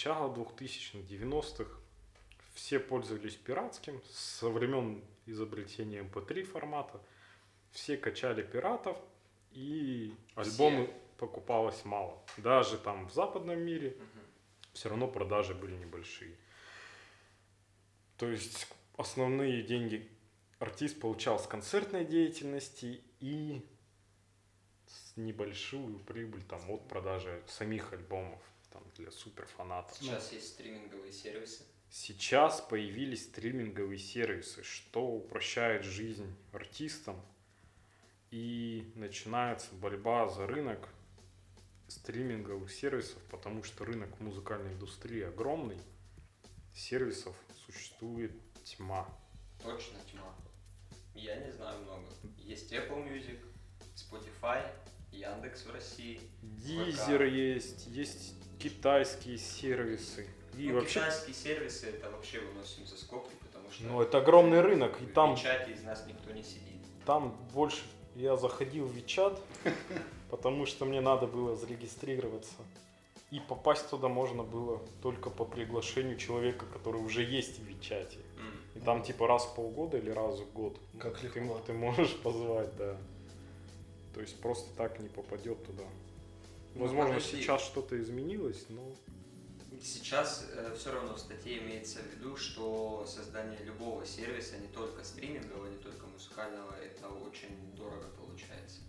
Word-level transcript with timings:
начала 0.00 0.32
2000-х, 0.32 0.98
90-х 1.14 1.70
все 2.54 2.80
пользовались 2.80 3.36
пиратским 3.36 4.00
со 4.10 4.48
времен 4.48 5.04
изобретения 5.26 6.00
MP3 6.02 6.42
формата. 6.44 7.02
Все 7.70 7.98
качали 7.98 8.42
пиратов, 8.42 8.96
и 9.52 10.14
альбомы 10.36 10.86
Все. 10.86 10.94
покупалось 11.18 11.84
мало. 11.84 12.18
Даже 12.38 12.78
там 12.78 13.08
в 13.08 13.12
западном 13.12 13.60
мире 13.60 13.90
Мгм. 13.90 14.26
все 14.72 14.88
равно 14.88 15.06
продажи 15.06 15.54
были 15.54 15.76
небольшие. 15.76 16.34
То 18.16 18.26
есть 18.26 18.68
основные 18.96 19.62
деньги 19.62 20.08
артист 20.60 20.98
получал 20.98 21.38
с 21.38 21.46
концертной 21.46 22.06
деятельности 22.06 23.02
и 23.20 23.62
с 24.86 25.16
небольшую 25.16 25.98
прибыль 25.98 26.42
там 26.44 26.70
от 26.70 26.88
продажи 26.88 27.42
самих 27.46 27.92
альбомов 27.92 28.40
там, 28.70 28.82
для 28.96 29.10
суперфанатов. 29.10 29.96
Сейчас 29.96 30.32
есть 30.32 30.48
стриминговые 30.48 31.12
сервисы. 31.12 31.64
Сейчас 31.90 32.60
появились 32.60 33.24
стриминговые 33.24 33.98
сервисы, 33.98 34.62
что 34.62 35.04
упрощает 35.04 35.84
жизнь 35.84 36.32
артистам. 36.52 37.20
И 38.30 38.92
начинается 38.94 39.74
борьба 39.74 40.28
за 40.28 40.46
рынок 40.46 40.88
стриминговых 41.88 42.70
сервисов, 42.70 43.20
потому 43.24 43.64
что 43.64 43.84
рынок 43.84 44.20
музыкальной 44.20 44.72
индустрии 44.72 45.22
огромный. 45.22 45.78
Сервисов 46.72 47.34
существует 47.66 48.32
тьма. 48.62 49.08
Точно 49.64 49.98
тьма. 50.10 50.32
Я 51.14 51.36
не 51.44 51.50
знаю 51.50 51.82
много. 51.82 52.06
Есть 52.38 52.72
Apple 52.72 53.04
Music, 53.04 53.40
Spotify, 53.96 54.64
Яндекс 55.10 55.66
в 55.66 55.72
России. 55.72 56.20
Дизер 56.40 57.24
есть, 57.24 57.88
есть 57.88 58.34
китайские 58.60 59.38
сервисы. 59.38 60.26
И 60.56 60.68
ну, 60.68 60.80
вообще, 60.80 61.00
китайские 61.00 61.34
сервисы 61.34 61.86
это 61.86 62.10
вообще 62.10 62.40
выносим 62.40 62.86
за 62.86 62.96
скобки, 62.96 63.34
потому 63.40 63.70
что 63.70 63.84
ну 63.84 64.02
это 64.02 64.18
огромный 64.18 64.60
рынок, 64.60 65.00
и 65.00 65.04
в 65.04 65.12
там 65.12 65.36
печати 65.36 65.70
из 65.70 65.82
нас 65.82 66.04
никто 66.06 66.32
не 66.32 66.42
сидит. 66.42 66.80
Там 67.06 67.36
больше 67.54 67.82
я 68.16 68.36
заходил 68.36 68.86
в 68.86 68.92
Вичат, 68.92 69.40
потому 70.30 70.66
что 70.66 70.84
мне 70.84 71.00
надо 71.00 71.26
было 71.26 71.56
зарегистрироваться. 71.56 72.56
И 73.30 73.38
попасть 73.38 73.88
туда 73.88 74.08
можно 74.08 74.42
было 74.42 74.82
только 75.02 75.30
по 75.30 75.44
приглашению 75.44 76.16
человека, 76.16 76.66
который 76.66 77.00
уже 77.00 77.22
есть 77.22 77.60
в 77.60 77.62
Вичате. 77.62 78.18
М. 78.38 78.52
И 78.74 78.84
там 78.84 79.04
типа 79.04 79.28
раз 79.28 79.44
в 79.44 79.54
полгода 79.54 79.98
или 79.98 80.10
раз 80.10 80.40
в 80.40 80.52
год. 80.52 80.76
Как 80.98 81.16
ты, 81.16 81.26
легко. 81.26 81.60
ты 81.64 81.72
можешь 81.72 82.16
позвать, 82.16 82.76
да. 82.76 82.96
То 84.14 84.20
есть 84.20 84.40
просто 84.40 84.68
так 84.76 84.98
не 84.98 85.08
попадет 85.08 85.64
туда. 85.64 85.84
Ну, 86.74 86.82
Возможно, 86.82 87.14
подожди. 87.14 87.38
сейчас 87.38 87.62
что-то 87.62 88.00
изменилось, 88.00 88.66
но 88.68 88.94
Сейчас 89.82 90.46
все 90.76 90.92
равно 90.92 91.14
в 91.14 91.18
статье 91.18 91.58
имеется 91.58 92.00
в 92.00 92.14
виду, 92.14 92.36
что 92.36 93.06
создание 93.06 93.58
любого 93.64 94.04
сервиса, 94.04 94.58
не 94.58 94.68
только 94.68 95.02
стримингового, 95.04 95.68
не 95.68 95.78
только 95.78 96.06
музыкального, 96.06 96.74
это 96.74 97.08
очень 97.08 97.48
дорого 97.76 98.06
получается. 98.18 98.80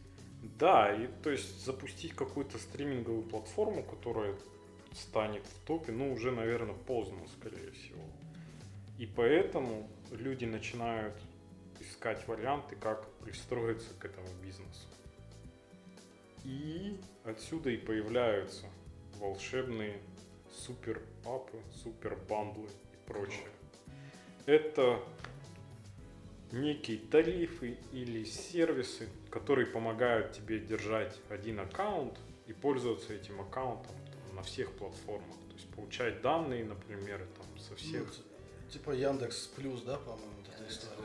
Да, 0.59 0.93
и 0.93 1.07
то 1.23 1.29
есть 1.29 1.63
запустить 1.63 2.13
какую-то 2.13 2.57
стриминговую 2.57 3.23
платформу, 3.23 3.83
которая 3.83 4.35
станет 4.93 5.45
в 5.45 5.65
топе, 5.65 5.93
ну 5.93 6.11
уже, 6.11 6.31
наверное, 6.31 6.75
поздно, 6.75 7.19
скорее 7.39 7.71
всего. 7.71 8.03
И 8.97 9.05
поэтому 9.05 9.89
люди 10.11 10.45
начинают 10.45 11.15
искать 11.79 12.27
варианты, 12.27 12.75
как 12.75 13.07
пристроиться 13.19 13.89
к 13.97 14.05
этому 14.05 14.27
бизнесу. 14.43 14.87
И 16.43 16.99
отсюда 17.23 17.69
и 17.69 17.77
появляются 17.77 18.65
волшебные 19.19 20.01
супер 20.49 21.01
апы, 21.25 21.59
супер 21.83 22.17
бандлы 22.27 22.67
и 22.67 23.07
прочее. 23.07 23.47
Это 24.45 24.99
некие 26.51 26.97
тарифы 26.97 27.77
или 27.91 28.23
сервисы, 28.23 29.07
которые 29.29 29.67
помогают 29.67 30.33
тебе 30.33 30.59
держать 30.59 31.19
один 31.29 31.59
аккаунт 31.59 32.17
и 32.47 32.53
пользоваться 32.53 33.13
этим 33.13 33.39
аккаунтом 33.39 33.95
там, 34.27 34.35
на 34.35 34.43
всех 34.43 34.71
платформах. 34.73 35.35
То 35.49 35.55
есть 35.55 35.69
получать 35.69 36.21
данные, 36.21 36.65
например, 36.65 37.25
там, 37.37 37.59
со 37.59 37.75
всех. 37.75 38.07
Ну, 38.07 38.69
типа 38.69 38.91
Яндекс 38.91 39.47
Плюс, 39.47 39.81
да, 39.83 39.97
по-моему, 39.97 40.31
вот 40.37 40.47
эта 40.53 40.67
история. 40.67 40.97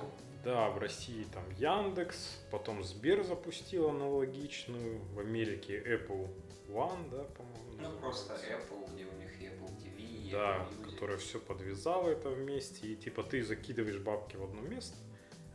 Да, 0.47 0.71
в 0.71 0.79
России 0.79 1.27
там 1.35 1.43
Яндекс, 1.59 2.39
потом 2.53 2.85
Сбер 2.85 3.25
запустил 3.25 3.89
аналогичную, 3.89 5.01
в 5.13 5.19
Америке 5.19 5.83
Apple 5.85 6.31
One, 6.69 7.11
да, 7.11 7.25
по-моему. 7.25 7.73
Ну 7.81 7.99
просто. 7.99 8.35
Apple, 8.35 8.95
где 8.95 9.07
у 9.07 9.13
них 9.15 9.43
Apple 9.43 9.77
TV, 9.77 9.99
и 9.99 10.31
Да, 10.31 10.59
Apple 10.59 10.69
Music. 10.71 10.93
которая 10.93 11.17
все 11.17 11.41
подвязала 11.41 12.11
это 12.11 12.31
вместе. 12.31 12.87
И 12.87 12.95
типа 12.95 13.25
ты 13.25 13.43
закидываешь 13.43 13.99
бабки 13.99 14.37
в 14.37 14.45
одно 14.45 14.61
место, 14.61 14.97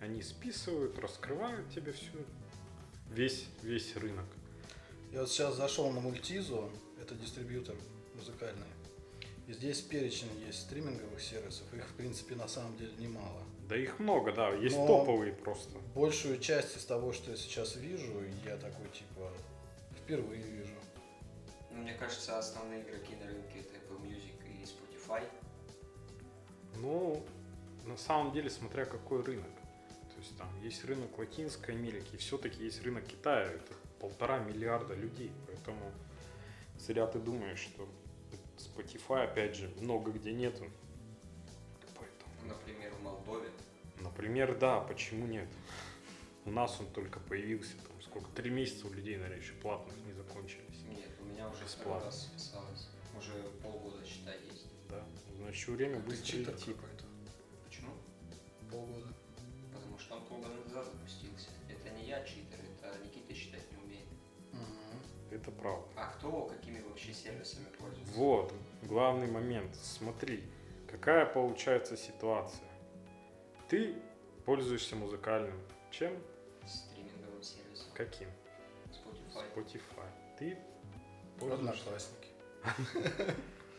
они 0.02 0.22
списывают, 0.22 1.00
раскрывают 1.00 1.70
тебе 1.70 1.94
всю 1.94 2.18
весь, 3.12 3.48
весь 3.62 3.96
рынок. 3.96 4.26
Я 5.14 5.22
вот 5.22 5.30
сейчас 5.30 5.56
зашел 5.56 5.90
на 5.92 6.02
Мультизу, 6.02 6.70
это 7.02 7.16
дистрибьютор 7.16 7.78
музыкальный. 8.14 8.68
И 9.52 9.54
здесь 9.54 9.82
перечень 9.82 10.30
есть 10.48 10.62
стриминговых 10.62 11.20
сервисов, 11.20 11.74
их 11.74 11.86
в 11.86 11.94
принципе 11.96 12.36
на 12.36 12.48
самом 12.48 12.78
деле 12.78 12.94
немало. 12.98 13.44
Да 13.68 13.76
их 13.76 14.00
много, 14.00 14.32
да, 14.32 14.50
есть 14.52 14.78
Но- 14.78 14.88
топовые 14.88 15.34
просто. 15.34 15.78
Большую 15.94 16.40
часть 16.40 16.78
из 16.78 16.86
того, 16.86 17.12
что 17.12 17.32
я 17.32 17.36
сейчас 17.38 17.76
вижу, 17.76 18.14
я 18.46 18.56
такой 18.56 18.88
типа 18.94 19.30
впервые 19.98 20.42
вижу. 20.42 20.74
Ну, 21.70 21.82
мне 21.82 21.94
кажется, 21.96 22.40
основные 22.40 22.82
игроки 22.82 23.14
на 23.18 23.28
рынке 23.28 23.60
это 23.60 23.76
Apple 23.76 24.02
Music 24.04 24.40
и 24.48 24.64
Spotify. 24.64 25.22
Ну, 26.78 27.22
на 27.86 27.98
самом 27.98 28.32
деле, 28.32 28.50
смотря 28.50 28.86
какой 28.86 29.22
рынок. 29.22 29.52
То 30.16 30.20
есть 30.20 30.38
там 30.38 30.48
есть 30.64 30.86
рынок 30.86 31.18
Латинской 31.18 31.76
Америки, 31.76 32.08
и 32.14 32.18
все-таки 32.18 32.64
есть 32.64 32.82
рынок 32.84 33.06
Китая, 33.06 33.48
это 33.48 33.74
полтора 34.00 34.40
миллиарда 34.40 34.94
людей. 34.94 35.32
Поэтому 35.48 35.92
зря 36.80 37.06
ты 37.06 37.20
думаешь, 37.20 37.60
что 37.60 37.86
Spotify, 38.70 39.24
опять 39.24 39.56
же, 39.56 39.70
много 39.80 40.12
где 40.12 40.32
нету. 40.34 40.66
Поэтому, 41.96 42.32
Например, 42.48 42.92
в 42.94 43.02
Молдове. 43.04 43.50
например, 44.00 44.58
да, 44.58 44.80
почему 44.82 45.28
нет? 45.28 45.48
У 46.46 46.52
нас 46.52 46.80
он 46.80 46.88
только 46.88 47.20
появился, 47.20 47.74
там 47.88 48.02
сколько, 48.02 48.28
три 48.32 48.50
месяца 48.50 48.88
у 48.88 48.94
людей, 48.94 49.18
наверное, 49.18 49.40
еще 49.40 49.54
платных 49.54 49.96
не 50.06 50.14
закончились. 50.14 50.82
Нет, 50.90 51.10
у 51.20 51.26
меня 51.26 51.48
уже 51.50 51.64
Бесплатно. 51.64 51.84
второй 51.84 52.06
раз 52.06 52.22
списалось. 52.24 52.88
Уже 53.18 53.34
полгода, 53.62 54.04
считай, 54.06 54.38
есть. 54.50 54.66
Да, 54.90 55.04
значит, 55.38 55.68
время 55.70 55.98
Ты 55.98 56.02
быстро 56.08 56.44
какой-то. 56.46 57.06
Почему? 57.68 57.92
Полгода. 58.72 59.14
Потому 59.74 60.00
что 60.00 60.16
он 60.16 60.26
полгода 60.26 60.56
назад 60.66 60.86
запустился. 60.86 61.50
Это 61.70 61.90
не 61.96 62.08
я 62.08 62.24
читер, 62.24 62.60
Это 65.32 65.50
правда. 65.52 65.88
А 65.96 66.08
кто 66.18 66.44
какими 66.44 66.82
вообще 66.82 67.14
сервисами 67.14 67.66
пользуется? 67.80 68.14
Вот, 68.16 68.54
главный 68.84 69.28
момент. 69.28 69.74
Смотри, 69.76 70.44
какая 70.90 71.26
получается 71.26 71.96
ситуация. 71.96 72.68
Ты 73.70 73.96
пользуешься 74.46 74.98
музыкальным. 74.98 75.58
Чем? 75.90 76.14
Стриминговым 76.68 77.42
сервисом. 77.42 77.88
Каким? 77.94 78.28
Spotify. 78.92 79.56
Spotify. 79.56 80.10
Ты 80.38 80.58
пользуешься. 81.40 81.70
Одноклассники. 81.70 82.28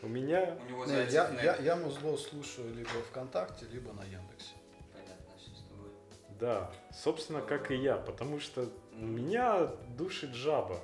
У 0.01 0.07
меня... 0.07 0.57
У 0.67 0.69
него 0.69 0.85
Не, 0.85 0.91
Зайцев 0.91 1.13
я, 1.13 1.29
нет. 1.29 1.43
я, 1.43 1.55
я 1.57 1.75
музло 1.75 2.17
слушаю 2.17 2.73
либо 2.73 2.89
ВКонтакте, 3.09 3.65
либо 3.67 3.93
на 3.93 4.03
Яндексе. 4.03 4.55
Понятно, 4.91 5.37
все 5.37 5.51
с 5.51 5.63
тобой. 5.69 5.91
Да, 6.39 6.73
собственно, 6.91 7.41
как 7.41 7.71
и 7.71 7.75
я, 7.75 7.95
потому 7.95 8.39
что 8.39 8.69
меня 8.91 9.67
душит 9.95 10.33
жаба. 10.33 10.79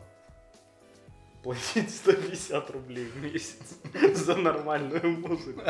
Платить 1.44 1.96
150 1.96 2.70
рублей 2.72 3.06
в 3.06 3.24
месяц 3.24 3.78
за 4.16 4.36
нормальную 4.36 5.20
музыку. 5.20 5.62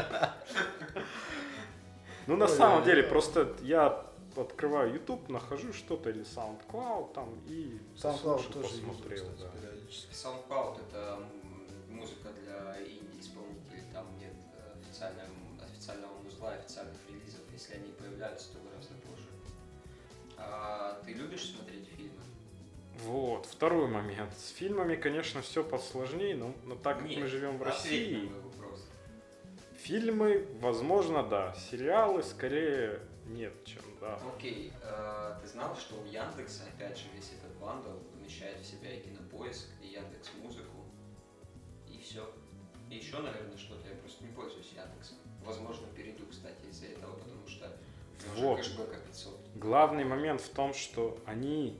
Ну, 2.27 2.35
на 2.35 2.47
самом 2.47 2.83
деле, 2.83 3.03
просто 3.03 3.55
я 3.61 4.05
открываю 4.35 4.93
YouTube, 4.93 5.29
нахожу 5.29 5.73
что-то 5.73 6.09
или 6.09 6.21
SoundCloud 6.21 7.13
там 7.13 7.29
и 7.47 7.79
SoundCloud 7.95 8.53
тоже 8.53 8.67
посмотрел, 8.69 9.25
кстати, 9.25 9.41
да. 9.41 9.69
SoundCloud 10.11 10.81
это 10.87 11.19
музыка 11.89 12.29
для 12.41 12.81
инди-исполнителей, 12.81 13.83
там 13.91 14.05
нет 14.17 14.35
э, 14.53 14.79
официального, 14.79 15.29
официального 15.61 16.13
музла, 16.23 16.53
официальных 16.53 16.97
релизов, 17.09 17.41
если 17.51 17.75
они 17.75 17.91
появляются, 17.91 18.53
то 18.53 18.59
гораздо 18.59 18.93
позже. 18.95 19.27
А 20.37 21.01
ты 21.05 21.13
любишь 21.13 21.51
смотреть? 21.51 21.88
Вот, 23.05 23.45
второй 23.45 23.87
момент. 23.87 24.33
С 24.37 24.49
фильмами, 24.49 24.95
конечно, 24.95 25.41
все 25.41 25.63
посложнее, 25.63 26.35
но, 26.35 26.53
но 26.65 26.75
так 26.75 26.99
как 26.99 27.07
Нет, 27.09 27.19
мы 27.19 27.27
живем 27.27 27.57
в 27.57 27.63
России, 27.63 28.29
фильмы, 29.75 30.47
возможно, 30.59 31.23
да. 31.23 31.53
Сериалы 31.55 32.23
скорее 32.23 32.99
нет, 33.27 33.53
чем 33.63 33.81
да. 34.01 34.19
Окей, 34.35 34.71
э, 34.81 35.35
ты 35.41 35.47
знал, 35.47 35.75
что 35.75 35.95
у 36.01 36.05
Яндекса, 36.05 36.63
опять 36.73 36.97
же, 36.97 37.05
весь 37.15 37.31
этот 37.31 37.55
бандл 37.59 37.97
помещает 38.13 38.59
в 38.59 38.65
себя 38.65 38.93
и 38.93 39.01
кинопоиск, 39.01 39.67
и 39.81 39.87
Яндекс 39.87 40.31
Музыку, 40.41 40.85
и 41.87 41.99
все. 41.99 42.29
И 42.89 42.95
еще, 42.95 43.19
наверное, 43.19 43.57
что-то 43.57 43.87
я 43.87 43.95
просто 43.95 44.23
не 44.23 44.31
пользуюсь 44.31 44.71
Яндексом. 44.75 45.17
Возможно, 45.43 45.87
перейду, 45.95 46.25
кстати, 46.29 46.65
из-за 46.69 46.87
этого, 46.87 47.15
потому 47.15 47.47
что 47.47 47.71
Вот. 48.37 48.57
кэшбэка 48.57 48.97
500. 49.07 49.39
Главный 49.55 50.03
момент 50.03 50.41
в 50.41 50.49
том, 50.49 50.73
что 50.73 51.19
они, 51.25 51.77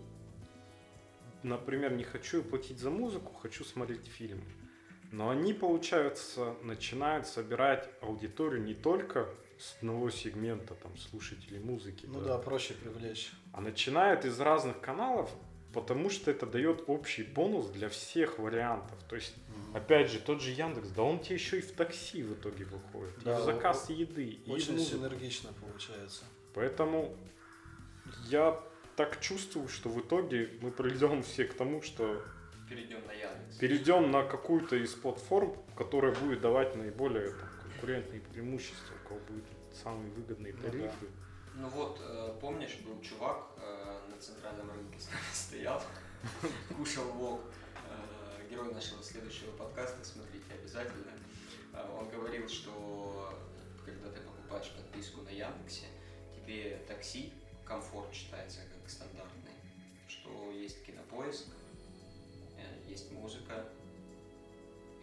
например, 1.43 1.93
не 1.93 2.03
хочу 2.03 2.43
платить 2.43 2.79
за 2.79 2.89
музыку, 2.89 3.33
хочу 3.33 3.63
смотреть 3.63 4.05
фильм. 4.07 4.43
Но 5.11 5.29
они, 5.29 5.53
получается, 5.53 6.55
начинают 6.61 7.25
собирать 7.25 7.89
аудиторию 8.01 8.61
не 8.61 8.75
только 8.75 9.27
с 9.57 9.75
одного 9.77 10.09
сегмента 10.09 10.75
там, 10.75 10.95
слушателей 10.97 11.59
музыки, 11.59 12.05
Ну 12.07 12.21
да, 12.21 12.37
проще 12.37 12.73
привлечь. 12.75 13.31
а 13.51 13.61
начинают 13.61 14.23
из 14.25 14.39
разных 14.39 14.79
каналов, 14.79 15.29
потому 15.73 16.09
что 16.09 16.31
это 16.31 16.45
дает 16.45 16.83
общий 16.87 17.23
бонус 17.23 17.67
для 17.69 17.89
всех 17.89 18.39
вариантов. 18.39 18.97
То 19.09 19.15
есть, 19.15 19.35
опять 19.73 20.11
же, 20.11 20.19
тот 20.19 20.41
же 20.41 20.51
Яндекс, 20.51 20.89
да 20.89 21.01
он 21.03 21.19
тебе 21.19 21.35
еще 21.35 21.57
и 21.57 21.61
в 21.61 21.71
такси 21.73 22.23
в 22.23 22.33
итоге 22.35 22.65
выходит, 22.65 23.17
и 23.21 23.25
Да, 23.25 23.39
в 23.39 23.43
заказ 23.43 23.89
еды, 23.89 24.25
и 24.25 24.49
в 24.49 24.53
Очень 24.53 24.79
синергично 24.79 25.51
получается. 25.53 26.23
Поэтому 26.53 27.15
я 28.29 28.59
так 28.99 29.21
чувствую, 29.21 29.69
что 29.69 29.87
в 29.87 29.97
итоге 30.01 30.49
мы 30.61 30.71
придем 30.71 31.23
все 31.23 31.45
к 31.45 31.53
тому, 31.53 31.81
что 31.81 32.21
Перейдем 32.67 32.99
на 33.07 33.13
Яндекс. 33.13 33.55
перейдем 33.57 34.11
на 34.11 34.23
какую-то 34.25 34.75
из 34.75 34.93
платформ, 34.93 35.55
которая 35.77 36.13
будет 36.13 36.41
давать 36.41 36.75
наиболее 36.75 37.29
там, 37.31 37.49
конкурентные 37.63 38.19
преимущества, 38.19 38.93
у 39.05 39.07
кого 39.07 39.19
будут 39.21 39.45
самые 39.71 40.11
выгодные 40.11 40.51
Ну 40.53 40.59
да. 40.61 40.67
тарифы. 40.69 41.07
Ну 41.55 41.69
вот, 41.69 42.01
э, 42.01 42.37
помнишь, 42.41 42.75
был 42.85 42.99
чувак 43.01 43.47
э, 43.55 43.99
на 44.11 44.17
центральном 44.17 44.69
рынке 44.69 44.99
с 44.99 45.05
нами 45.07 45.23
стоял, 45.33 45.81
кушал 46.77 47.05
вок. 47.13 47.39
Э, 47.89 48.49
Герой 48.51 48.73
нашего 48.73 49.01
следующего 49.01 49.51
подкаста, 49.51 50.03
смотрите 50.03 50.51
обязательно. 50.61 51.13
Э, 51.73 51.87
Он 51.97 52.09
говорил, 52.09 52.49
что 52.49 53.33
когда 53.85 54.09
ты 54.09 54.19
покупаешь 54.19 54.69
подписку 54.75 55.21
на 55.21 55.29
Яндексе, 55.29 55.85
тебе 56.35 56.81
такси, 56.85 57.31
комфорт 57.63 58.13
считается 58.13 58.59
как 58.89 59.07
стандартный, 59.07 59.53
что 60.07 60.51
есть 60.51 60.83
кинопоиск, 60.83 61.45
э, 62.57 62.89
есть 62.89 63.11
музыка, 63.11 63.65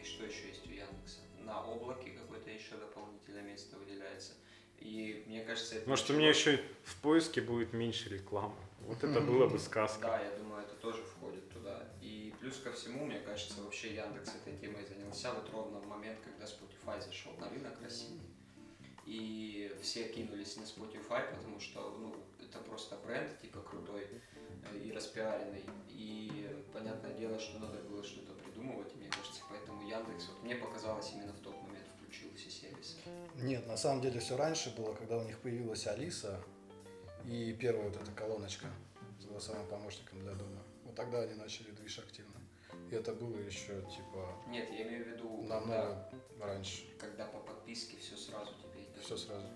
и 0.00 0.04
что 0.04 0.24
еще 0.24 0.48
есть 0.48 0.66
у 0.66 0.70
Яндекса? 0.70 1.18
На 1.44 1.64
облаке 1.64 2.10
какое-то 2.10 2.50
еще 2.50 2.76
дополнительное 2.76 3.42
место 3.42 3.76
выделяется. 3.76 4.32
И 4.80 5.24
мне 5.26 5.44
кажется, 5.44 5.76
это... 5.76 5.88
Может, 5.88 6.10
у 6.10 6.14
меня 6.14 6.30
еще 6.30 6.60
в 6.84 6.96
поиске 7.00 7.40
будет 7.40 7.72
меньше 7.72 8.08
рекламы. 8.08 8.56
Вот 8.80 9.02
это 9.02 9.20
было 9.20 9.48
бы 9.48 9.58
сказка. 9.58 10.06
Да, 10.08 10.20
я 10.20 10.36
думаю, 10.36 10.64
это 10.64 10.74
тоже 10.74 11.02
входит 11.02 11.48
туда. 11.50 11.88
И 12.02 12.34
плюс 12.40 12.58
ко 12.58 12.72
всему, 12.72 13.06
мне 13.06 13.20
кажется, 13.20 13.62
вообще 13.62 13.94
Яндекс 13.94 14.34
этой 14.34 14.56
темой 14.58 14.84
занялся 14.84 15.32
вот 15.32 15.48
ровно 15.52 15.78
в 15.78 15.86
момент, 15.86 16.18
когда 16.24 16.44
Spotify 16.44 17.00
зашел 17.00 17.32
на 17.38 17.48
рынок 17.48 17.80
России. 17.82 18.20
И 19.04 19.72
все 19.80 20.08
кинулись 20.08 20.56
на 20.56 20.62
Spotify, 20.62 21.30
потому 21.32 21.60
что 21.60 21.96
ну, 22.00 22.16
это 22.56 22.64
просто 22.68 22.96
бренд, 23.04 23.40
типа 23.40 23.60
крутой 23.60 24.06
э, 24.72 24.78
и 24.78 24.92
распиаренный. 24.92 25.64
И 25.88 26.64
понятное 26.72 27.14
дело, 27.14 27.38
что 27.38 27.58
надо 27.58 27.78
было 27.82 28.02
что-то 28.02 28.32
придумывать, 28.32 28.92
и 28.94 28.96
мне 28.98 29.08
кажется, 29.08 29.42
поэтому 29.48 29.82
Яндекс, 29.82 30.28
вот 30.28 30.42
мне 30.42 30.56
показалось, 30.56 31.12
именно 31.12 31.32
в 31.32 31.40
тот 31.40 31.54
момент 31.62 31.86
включил 31.96 32.30
все 32.34 32.50
сервисы. 32.50 32.96
Нет, 33.36 33.66
на 33.66 33.76
самом 33.76 34.00
деле 34.02 34.20
все 34.20 34.36
раньше 34.36 34.74
было, 34.76 34.94
когда 34.94 35.18
у 35.18 35.24
них 35.24 35.38
появилась 35.40 35.86
Алиса 35.86 36.42
и 37.24 37.52
первая 37.54 37.88
вот 37.88 38.00
эта 38.00 38.10
колоночка 38.12 38.66
с 39.20 39.24
голосовым 39.24 39.66
помощником 39.68 40.20
для 40.20 40.32
дома. 40.32 40.62
Вот 40.84 40.94
тогда 40.94 41.20
они 41.22 41.34
начали 41.34 41.70
движ 41.70 41.98
активно. 41.98 42.40
И 42.90 42.94
это 42.94 43.12
было 43.14 43.36
еще 43.38 43.80
типа 43.90 44.28
Нет, 44.48 44.70
я 44.70 44.86
имею 44.86 45.04
в 45.04 45.08
виду, 45.08 45.38
когда, 45.38 45.60
намного 45.60 46.10
раньше. 46.40 46.84
когда 46.98 47.26
по 47.26 47.38
подписке 47.40 47.96
все 47.96 48.16
сразу 48.16 48.52
тебе 48.54 48.84
идет. 48.84 49.02
Все 49.02 49.16
сразу. 49.16 49.46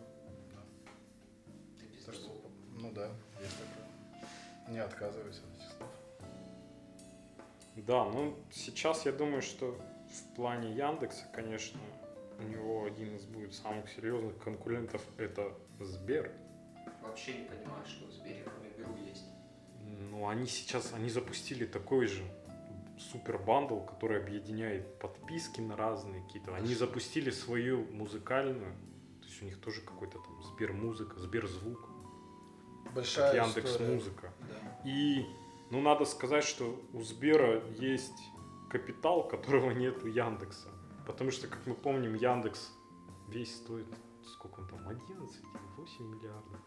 Ты 1.79 1.87
без 1.87 2.05
Так 2.05 2.14
что. 2.14 2.40
Ну 2.81 2.91
да, 2.93 3.09
есть 3.41 3.56
такое. 3.59 4.73
Не 4.73 4.79
отказывайся 4.79 5.41
от 5.41 5.59
этих 5.59 5.77
слов. 5.77 5.91
Да, 7.77 8.05
ну 8.05 8.37
сейчас 8.50 9.06
я 9.06 9.12
думаю, 9.12 9.43
что 9.43 9.79
в 10.11 10.35
плане 10.35 10.73
Яндекса, 10.75 11.25
конечно, 11.32 11.81
у 12.38 12.43
него 12.43 12.85
один 12.85 13.17
из 13.17 13.25
будет 13.25 13.55
самых 13.55 13.88
серьезных 13.91 14.38
конкурентов 14.38 15.03
это 15.19 15.53
Сбер. 15.79 16.32
Вообще 17.03 17.35
не 17.35 17.44
понимаю, 17.44 17.85
что 17.87 18.06
в 18.06 18.12
Сбере 18.12 18.44
кроме 18.44 18.71
Беру 18.71 18.97
есть. 19.06 19.25
Ну, 20.11 20.29
они 20.29 20.47
сейчас, 20.47 20.93
они 20.93 21.11
запустили 21.11 21.67
такой 21.67 22.06
же 22.06 22.23
супер 22.99 23.38
бандл, 23.38 23.81
который 23.81 24.23
объединяет 24.23 24.99
подписки 24.99 25.61
на 25.61 25.76
разные 25.76 26.23
какие-то. 26.23 26.55
Они 26.55 26.75
запустили 26.75 27.31
свою 27.31 27.85
музыкальную, 27.93 28.75
то 29.21 29.26
есть 29.26 29.43
у 29.43 29.44
них 29.44 29.61
тоже 29.61 29.81
какой-то 29.83 30.19
там 30.19 30.43
Сбер 30.43 30.73
музыка, 30.73 31.19
Сбер 31.19 31.47
звук, 31.49 31.90
Большая 32.95 33.45
Яндекс 33.45 33.71
история. 33.71 33.95
музыка. 33.95 34.33
Да. 34.41 34.81
И, 34.85 35.27
ну, 35.71 35.81
надо 35.81 36.05
сказать, 36.05 36.45
что 36.45 36.79
у 36.93 37.03
Сбера 37.03 37.63
есть 37.79 38.23
капитал, 38.69 39.27
которого 39.27 39.71
нет 39.73 40.03
у 40.03 40.07
Яндекса. 40.07 40.69
Потому 41.07 41.31
что, 41.31 41.49
как 41.49 41.67
мы 41.67 41.75
помним, 41.75 42.15
Яндекс 42.15 42.73
весь 43.29 43.57
стоит, 43.57 43.87
сколько 44.27 44.61
он 44.61 44.69
там, 44.69 44.87
11 44.89 45.37
или 45.37 45.47
8 45.77 46.05
миллиардов? 46.05 46.61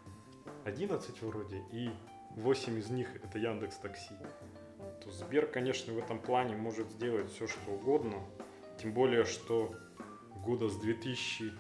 11 0.66 1.22
вроде, 1.22 1.64
и 1.72 1.90
8 2.36 2.80
из 2.80 2.90
них 2.90 3.08
это 3.24 3.38
Яндекс 3.38 3.78
Такси. 3.78 4.16
То 5.04 5.12
Сбер, 5.12 5.48
конечно, 5.48 5.94
в 5.94 5.98
этом 5.98 6.20
плане 6.20 6.56
может 6.56 6.90
сделать 6.92 7.30
все, 7.32 7.48
что 7.48 7.72
угодно. 7.72 8.24
Тем 8.82 8.94
более, 8.94 9.26
что 9.26 9.76
года 10.46 10.70
с 10.70 10.78
2013-15 10.78 11.54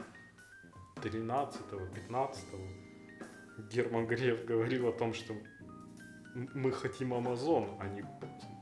Герман 3.57 4.07
Греф 4.07 4.45
говорил 4.45 4.87
о 4.87 4.91
том, 4.91 5.13
что 5.13 5.35
мы 6.33 6.71
хотим 6.71 7.13
Amazon, 7.13 7.77
а 7.79 7.87
не 7.87 8.03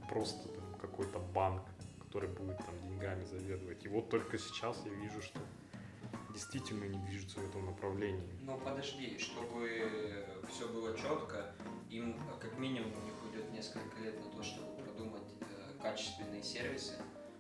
просто 0.10 0.50
там 0.50 0.74
какой-то 0.80 1.20
банк, 1.20 1.64
который 2.00 2.30
будет 2.30 2.58
там 2.58 2.80
деньгами 2.82 3.24
заведовать. 3.24 3.86
И 3.86 3.88
вот 3.88 4.10
только 4.10 4.38
сейчас 4.38 4.82
я 4.86 4.92
вижу, 4.94 5.22
что 5.22 5.40
действительно 6.34 6.86
не 6.86 7.00
движется 7.06 7.40
в 7.40 7.50
этом 7.50 7.66
направлении. 7.66 8.30
Но 8.42 8.58
подожди, 8.58 9.18
чтобы 9.18 10.26
все 10.50 10.68
было 10.68 10.98
четко, 10.98 11.54
им 11.90 12.20
как 12.40 12.58
минимум 12.58 12.92
у 12.92 13.06
них 13.06 13.14
уйдет 13.26 13.52
несколько 13.52 14.00
лет 14.02 14.20
на 14.24 14.32
то, 14.32 14.44
чтобы 14.44 14.82
продумать 14.84 15.24
э, 15.42 15.82
качественные 15.82 16.44
сервисы, 16.44 16.94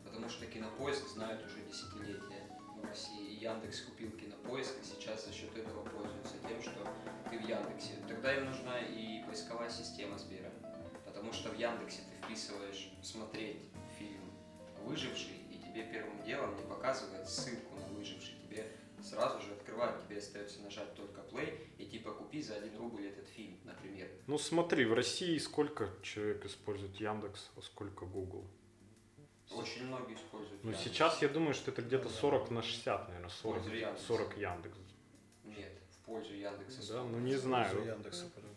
потому 0.03 0.29
что 0.29 0.45
Кинопоиск 0.45 1.07
знают 1.09 1.45
уже 1.45 1.61
десятилетия 1.67 2.47
в 2.81 2.85
России. 2.85 3.33
И 3.33 3.43
Яндекс 3.43 3.81
купил 3.81 4.11
Кинопоиск, 4.11 4.73
и 4.81 4.85
сейчас 4.85 5.25
за 5.25 5.33
счет 5.33 5.55
этого 5.57 5.83
пользуются 5.83 6.35
тем, 6.47 6.61
что 6.61 6.87
ты 7.31 7.39
в 7.39 7.47
Яндексе. 7.47 7.93
Тогда 8.07 8.35
им 8.35 8.45
нужна 8.45 8.79
и 8.79 9.23
поисковая 9.25 9.69
система 9.69 10.17
Сбера, 10.19 10.51
потому 11.05 11.31
что 11.31 11.49
в 11.49 11.57
Яндексе 11.57 12.01
ты 12.09 12.25
вписываешь 12.25 12.91
смотреть 13.01 13.69
фильм 13.97 14.21
«Выживший», 14.83 15.37
и 15.49 15.57
тебе 15.57 15.89
первым 15.91 16.21
делом 16.23 16.55
не 16.57 16.63
показывает 16.63 17.27
ссылку 17.27 17.75
на 17.79 17.87
«Выживший», 17.87 18.35
тебе 18.43 18.67
сразу 19.01 19.41
же 19.41 19.53
открывает, 19.53 20.05
тебе 20.05 20.17
остается 20.17 20.61
нажать 20.61 20.93
только 20.95 21.21
play 21.21 21.67
и 21.77 21.85
типа 21.85 22.11
купи 22.11 22.41
за 22.41 22.55
1 22.55 22.77
рубль 22.77 23.07
этот 23.07 23.27
фильм, 23.29 23.57
например. 23.63 24.09
Ну 24.27 24.37
смотри, 24.37 24.85
в 24.85 24.93
России 24.93 25.37
сколько 25.37 25.89
человек 26.03 26.45
использует 26.45 26.95
Яндекс, 26.97 27.49
а 27.55 27.61
сколько 27.61 28.05
Google? 28.05 28.45
Очень 29.49 29.87
многие 29.87 30.15
используют. 30.15 30.63
Ну 30.63 30.71
Яндекс. 30.71 30.83
сейчас 30.83 31.21
я 31.21 31.29
думаю, 31.29 31.53
что 31.53 31.71
это 31.71 31.81
где-то 31.81 32.09
40 32.09 32.51
на 32.51 32.61
60, 32.61 33.07
наверное, 33.07 33.29
40, 33.29 33.55
пользу 33.55 33.75
Яндекса. 33.75 34.05
40 34.05 34.37
Яндекс. 34.37 34.77
Нет, 35.43 35.80
пользу 36.11 36.33
Яндекса. 36.33 36.93
Да, 36.93 37.03
ну 37.03 37.19
не 37.19 37.35
знаю. 37.35 37.85
Яндекса 37.85 38.25
по-любому. 38.35 38.51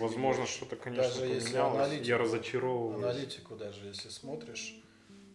Возможно, 0.00 0.46
что-то, 0.46 0.76
конечно, 0.76 1.02
Даже 1.20 1.26
если 1.26 1.56
аналитику- 1.58 2.04
Я 2.08 2.18
разочаровываюсь. 2.18 3.04
Аналитику 3.04 3.56
даже, 3.56 3.86
если 3.86 4.08
смотришь 4.08 4.74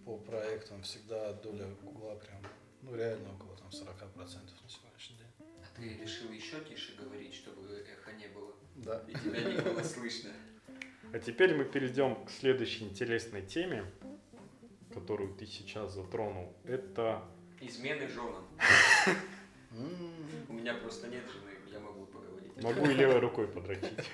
по 0.06 0.18
проектам, 0.18 0.82
всегда 0.84 1.34
доля 1.34 1.68
Гугла 1.82 2.16
прям, 2.16 2.42
ну 2.82 2.96
реально 2.96 3.34
около 3.36 3.56
там 3.58 3.68
40% 3.70 4.64
на 4.64 4.70
сегодняшний 4.70 5.18
день. 5.18 5.48
А 5.62 5.76
ты 5.76 5.98
решил 6.04 6.32
еще 6.32 6.60
тише 6.62 6.96
говорить, 6.96 7.34
чтобы 7.36 7.62
эхо 7.78 8.12
не 8.14 8.28
было, 8.28 8.52
Да. 8.76 9.04
и 9.08 9.14
тебя 9.14 9.40
не 9.54 9.62
было 9.62 9.84
слышно. 9.84 10.32
А 11.14 11.20
теперь 11.20 11.56
мы 11.56 11.64
перейдем 11.66 12.26
к 12.26 12.32
следующей 12.32 12.86
интересной 12.86 13.44
теме, 13.46 13.86
которую 14.94 15.34
ты 15.36 15.46
сейчас 15.46 15.94
затронул. 15.94 16.54
Это 16.66 17.22
Измены 17.62 18.08
женам. 18.08 18.46
У 20.50 20.54
меня 20.54 20.74
просто 20.76 21.08
нет 21.08 21.24
жены, 21.32 21.52
я 21.72 21.80
могу 21.80 22.06
поговорить. 22.06 22.62
могу 22.64 22.86
и 22.86 22.94
левой 22.94 23.20
рукой 23.20 23.48
подрочить. 23.48 24.10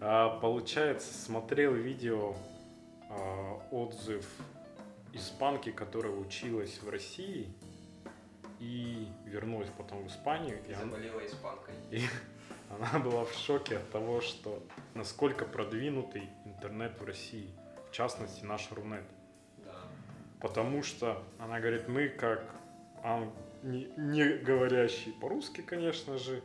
А, 0.00 0.38
получается, 0.40 1.12
смотрел 1.12 1.74
видео 1.74 2.34
а, 3.08 3.62
отзыв 3.70 4.26
испанки, 5.12 5.70
которая 5.70 6.12
училась 6.12 6.80
в 6.82 6.88
России 6.88 7.52
и 8.58 9.06
вернулась 9.26 9.68
потом 9.76 10.02
в 10.04 10.08
Испанию. 10.08 10.58
И 10.66 10.70
И 10.70 10.72
она, 10.72 10.84
заболела 10.84 11.26
испанкой. 11.26 11.74
и 11.90 12.02
она 12.70 12.98
была 12.98 13.24
в 13.24 13.32
шоке 13.34 13.76
от 13.76 13.90
того, 13.90 14.20
что 14.20 14.62
насколько 14.94 15.44
продвинутый 15.44 16.28
интернет 16.46 16.98
в 16.98 17.04
России, 17.04 17.50
в 17.90 17.92
частности 17.92 18.44
наш 18.44 18.70
Рунет. 18.72 19.04
Да. 19.64 19.74
потому 20.40 20.82
что 20.82 21.22
она 21.38 21.60
говорит, 21.60 21.86
мы 21.88 22.08
как 22.08 22.42
ан- 23.04 23.30
не, 23.62 23.88
не 23.96 24.36
говорящие 24.38 25.14
по-русски, 25.14 25.60
конечно 25.60 26.18
же, 26.18 26.42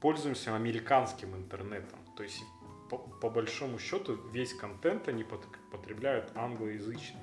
пользуемся 0.00 0.54
американским 0.54 1.34
интернетом. 1.36 1.98
То 2.16 2.22
есть, 2.22 2.42
по, 2.90 2.98
по 2.98 3.30
большому 3.30 3.78
счету, 3.78 4.14
весь 4.32 4.54
контент 4.54 5.08
они 5.08 5.24
пот- 5.24 5.46
потребляют 5.70 6.30
англоязычный. 6.34 7.20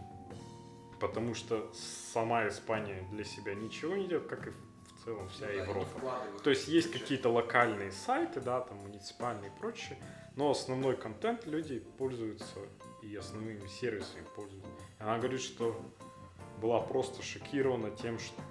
Потому 1.00 1.34
что 1.34 1.72
сама 1.74 2.48
Испания 2.48 3.06
для 3.12 3.24
себя 3.24 3.54
ничего 3.54 3.96
не 3.96 4.08
делает, 4.08 4.28
как 4.28 4.48
и 4.48 4.52
в 4.52 5.04
целом 5.04 5.28
вся 5.30 5.46
Да, 5.48 5.52
и 5.52 5.56
не 5.58 5.64
Европа. 5.64 5.90
То 6.44 6.50
есть 6.50 6.68
есть 6.68 6.92
какие-то 6.92 7.30
локальные 7.30 7.92
сайты, 7.92 8.40
да, 8.40 8.62
там 8.62 8.78
муниципальные 8.78 9.52
и 9.52 9.60
прочее, 9.60 9.98
но 10.36 10.50
основной 10.50 10.96
контент 10.96 11.46
люди 11.46 11.80
пользуются 11.98 12.60
и 13.02 13.16
основными 13.16 13.68
сервисами 13.68 14.26
пользуются. 14.36 14.72
Она 15.00 15.18
говорит, 15.18 15.42
что 15.42 15.80
была 16.62 16.80
просто 16.80 17.22
шокирована 17.22 17.92
тем, 17.92 18.18
что 18.18 18.42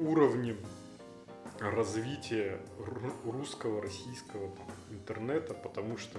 уровнем 0.00 0.58
развития 1.60 2.58
ру- 2.78 3.30
русского, 3.32 3.82
российского 3.82 4.48
там, 4.56 4.66
интернета, 4.90 5.54
потому 5.54 5.98
что 5.98 6.18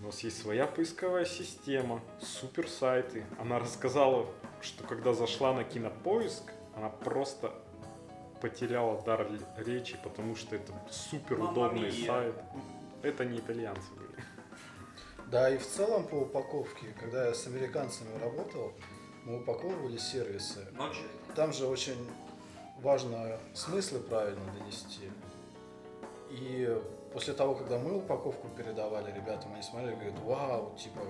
у 0.00 0.06
нас 0.06 0.20
есть 0.20 0.40
своя 0.40 0.66
поисковая 0.66 1.24
система, 1.24 2.00
супер 2.20 2.68
сайты. 2.68 3.24
Она 3.38 3.58
рассказала, 3.58 4.26
что 4.62 4.84
когда 4.84 5.12
зашла 5.12 5.52
на 5.52 5.64
кинопоиск, 5.64 6.44
она 6.76 6.88
просто 6.88 7.52
потеряла 8.40 9.02
дар 9.02 9.26
речи, 9.58 9.98
потому 10.02 10.36
что 10.36 10.56
это 10.56 10.72
супер 10.90 11.40
удобный 11.40 11.82
Мамма 11.82 11.92
мия. 11.92 12.06
сайт. 12.06 12.34
Это 13.02 13.24
не 13.24 13.38
итальянцы 13.38 13.92
были. 13.94 14.24
Да, 15.26 15.50
и 15.50 15.58
в 15.58 15.66
целом 15.66 16.06
по 16.06 16.14
упаковке, 16.16 16.86
когда 16.98 17.26
я 17.26 17.34
с 17.34 17.46
американцами 17.46 18.18
работал, 18.18 18.72
мы 19.24 19.40
упаковывали 19.40 19.96
сервисы. 19.98 20.66
Ночью 20.72 21.04
Там 21.36 21.52
же 21.52 21.66
очень 21.66 22.08
важно 22.82 23.38
смыслы 23.54 24.00
правильно 24.00 24.44
донести. 24.52 25.10
И 26.30 26.80
после 27.12 27.34
того, 27.34 27.54
когда 27.54 27.78
мы 27.78 27.96
упаковку 27.98 28.48
передавали 28.56 29.12
ребятам, 29.12 29.52
они 29.52 29.62
смотрели 29.62 29.92
и 29.92 29.96
говорят, 29.96 30.20
вау, 30.20 30.76
типа, 30.76 31.00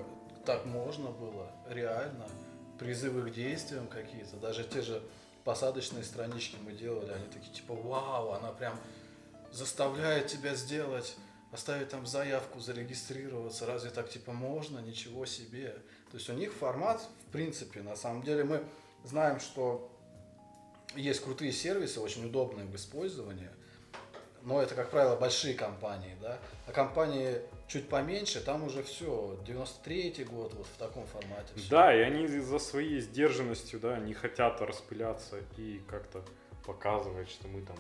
так 0.45 0.65
можно 0.65 1.11
было, 1.11 1.51
реально, 1.69 2.27
призывы 2.79 3.31
к 3.31 3.35
действиям 3.35 3.87
какие-то, 3.87 4.37
даже 4.37 4.65
те 4.65 4.81
же 4.81 5.03
посадочные 5.45 6.05
странички 6.05 6.57
мы 6.65 6.73
делали, 6.73 7.13
они 7.13 7.27
такие, 7.27 7.53
типа, 7.53 7.75
вау, 7.75 8.33
она 8.33 8.53
прям 8.53 8.75
заставляет 9.53 10.29
тебя 10.29 10.55
сделать, 10.55 11.17
оставить 11.53 11.89
там 11.89 12.07
заявку, 12.07 12.61
зарегистрироваться, 12.61 13.67
разве 13.67 13.91
так, 13.91 14.09
типа, 14.09 14.33
можно, 14.33 14.79
ничего 14.79 15.27
себе. 15.27 15.77
То 16.11 16.17
есть 16.17 16.31
у 16.31 16.33
них 16.33 16.53
формат, 16.53 17.03
в 17.27 17.33
принципе, 17.33 17.83
на 17.83 17.97
самом 17.97 18.23
деле 18.23 18.45
мы 18.45 18.65
знаем, 19.05 19.41
что 19.41 19.91
есть 20.97 21.23
крутые 21.23 21.53
сервисы, 21.53 22.01
очень 22.01 22.27
удобные 22.27 22.67
в 22.67 22.75
использовании, 22.75 23.49
но 24.43 24.61
это, 24.63 24.75
как 24.75 24.91
правило, 24.91 25.17
большие 25.17 25.55
компании, 25.55 26.17
да, 26.21 26.39
а 26.67 26.73
компании 26.73 27.43
чуть 27.69 27.89
поменьше, 27.89 28.41
там 28.41 28.65
уже 28.65 28.83
все, 28.83 29.39
93-й 29.47 30.25
год 30.25 30.55
вот 30.55 30.67
в 30.67 30.79
таком 30.79 31.07
формате. 31.07 31.53
всё. 31.57 31.71
Да, 31.71 31.95
и 31.95 32.01
они 32.01 32.27
за 32.27 32.59
своей 32.59 33.01
сдержанностью, 33.01 33.79
да, 33.81 33.99
не 33.99 34.15
хотят 34.15 34.61
распыляться 34.61 35.37
и 35.57 35.81
как-то 35.89 36.25
показывать, 36.67 37.29
что 37.31 37.49
мы 37.49 37.63
там 37.63 37.77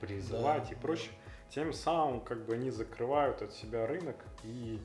призывать 0.00 0.68
Да, 0.68 0.74
и 0.74 0.74
прочее. 0.74 1.10
Тем 1.50 1.72
самым, 1.72 2.20
как 2.20 2.44
бы 2.46 2.54
они 2.54 2.70
закрывают 2.70 3.42
от 3.42 3.52
себя 3.52 3.86
рынок 3.86 4.16
и 4.42 4.80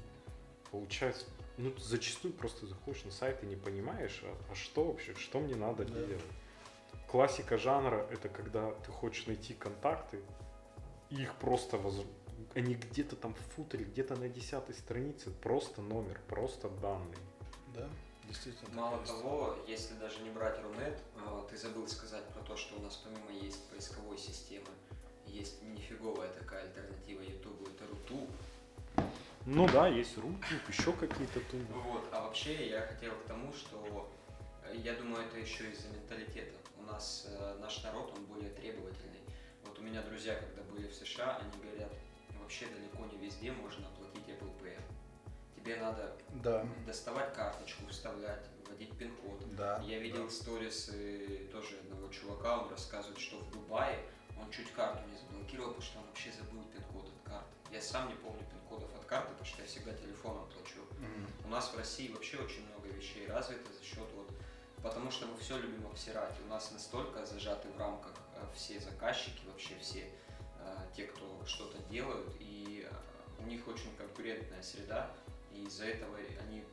получается, 0.72 1.26
ну, 1.58 1.74
зачастую 1.78 2.34
просто 2.34 2.68
заходишь 2.68 3.04
на 3.06 3.12
сайт 3.12 3.44
и 3.44 3.46
не 3.46 3.56
понимаешь, 3.56 4.22
а, 4.24 4.36
а 4.52 4.56
что 4.56 4.84
вообще, 4.86 5.14
что 5.16 5.40
мне 5.40 5.56
надо 5.56 5.86
Да. 5.86 5.94
делать. 5.94 6.22
Классика 7.12 7.58
жанра 7.58 8.06
это 8.12 8.30
когда 8.30 8.72
ты 8.86 8.92
хочешь 8.92 9.26
найти 9.26 9.56
контакты, 9.56 10.22
и 11.10 11.24
их 11.24 11.34
просто 11.36 11.78
воз- 11.78 12.06
они 12.54 12.76
где-то 12.76 13.16
там 13.16 13.34
в 13.34 13.40
футере, 13.56 13.84
где-то 13.86 14.16
на 14.16 14.30
десятой 14.30 14.76
странице, 14.76 15.32
просто 15.32 15.82
номер, 15.82 16.22
просто 16.28 16.70
данные. 16.70 17.18
Да, 17.74 17.88
действительно. 18.28 18.70
Мало 18.76 19.04
того, 19.06 19.56
если 19.68 19.96
даже 19.96 20.20
не 20.22 20.30
брать 20.30 20.62
Рунет, 20.62 21.00
э, 21.16 21.42
ты 21.50 21.58
забыл 21.58 21.88
сказать 21.88 22.26
про 22.28 22.42
то, 22.44 22.56
что 22.56 22.78
у 22.78 22.82
нас 22.84 22.96
помимо 22.98 23.32
есть 23.44 23.68
поисковой 23.70 24.18
системы, 24.20 24.68
есть 25.26 25.64
нифиговая 25.64 26.30
такая 26.34 26.64
альтернатива 26.66 27.22
Ютубу, 27.22 27.66
это 27.66 27.88
Рутуб. 27.88 28.30
Ну 29.48 29.68
да, 29.70 29.88
есть 29.88 30.16
Рутуб, 30.18 30.44
еще 30.68 30.94
какие-то 30.94 31.40
тубы. 31.50 31.74
Вот, 31.74 32.08
а 32.12 32.22
вообще 32.22 32.70
я 32.70 32.82
хотел 32.82 33.14
к 33.16 33.24
тому, 33.24 33.52
что 33.52 34.12
э, 34.66 34.76
я 34.76 34.94
думаю, 34.94 35.26
это 35.26 35.40
еще 35.40 35.72
из-за 35.72 35.88
менталитета. 35.88 36.54
У 36.80 36.84
нас 36.84 37.28
э, 37.30 37.58
наш 37.60 37.84
народ, 37.84 38.12
он 38.18 38.26
более 38.26 38.50
требовательный. 38.52 39.20
Вот 39.66 39.78
у 39.80 39.82
меня 39.82 40.02
друзья, 40.02 40.36
когда 40.36 40.62
были 40.64 40.88
в 40.88 40.94
США, 40.96 41.38
они 41.38 41.52
говорят, 41.62 41.92
вообще 42.40 42.68
далеко 42.68 43.06
не 43.06 43.18
везде 43.18 43.52
можно 43.52 43.88
оплатить 43.88 44.28
Apple 44.28 44.52
Pay. 44.62 44.80
Тебе 45.56 45.76
надо 45.78 46.16
Да, 46.36 46.66
доставать 46.86 47.34
карточку, 47.34 47.86
вставлять, 47.88 48.46
вводить 48.66 48.98
пин-код. 48.98 49.56
да. 49.56 49.82
Я 49.86 50.00
видел 50.00 50.26
да. 50.26 50.30
сторисы 50.32 51.48
тоже 51.52 51.78
одного 51.80 52.08
чувака, 52.10 52.64
он 52.64 52.70
рассказывает, 52.70 53.20
что 53.20 53.38
в 53.38 53.52
Дубае 53.52 54.00
он 54.42 54.50
чуть 54.52 54.72
карту 54.72 55.02
не 55.10 55.18
заблокировал, 55.18 55.70
потому 55.70 55.86
что 55.86 56.00
он 56.00 56.06
вообще 56.08 56.32
забыл 56.32 56.64
пин-код 56.74 57.06
от 57.10 57.30
карты. 57.32 57.50
Я 57.72 57.82
сам 57.82 58.08
не 58.08 58.16
помню 58.16 58.40
пин-кодов 58.50 58.90
от 58.96 59.06
карты, 59.06 59.28
потому 59.32 59.46
что 59.46 59.62
я 59.62 59.68
всегда 59.68 59.94
телефоном 59.94 60.48
плачу. 60.50 60.80
Мгм. 60.98 61.28
У 61.46 61.48
нас 61.50 61.72
в 61.74 61.78
России 61.78 62.08
вообще 62.12 62.38
очень 62.38 62.66
много 62.68 62.88
вещей 62.88 63.28
развито 63.28 63.72
за 63.74 63.84
счет 63.84 64.08
вот 64.16 64.32
потому 64.84 65.12
что 65.12 65.28
мы 65.28 65.38
все 65.38 65.58
любим 65.58 65.86
обсирать. 65.88 66.34
У 66.46 66.50
нас 66.50 66.72
настолько 66.72 67.26
зажаты 67.26 67.68
в 67.70 67.78
рамках 67.78 68.14
э, 68.36 68.40
все 68.54 68.80
заказчики, 68.80 69.42
вообще 69.46 69.76
все 69.80 70.00
э, 70.60 70.76
те, 70.96 71.04
кто 71.04 71.44
что-то 71.46 71.78
делают, 71.90 72.34
и 72.40 72.88
э, 72.90 73.44
у 73.44 73.48
них 73.48 73.68
очень 73.68 73.96
конкурентная 73.98 74.62
среда, 74.62 75.10
и 75.54 75.64
из-за 75.64 75.86
этого 75.86 76.18
они 76.42 76.64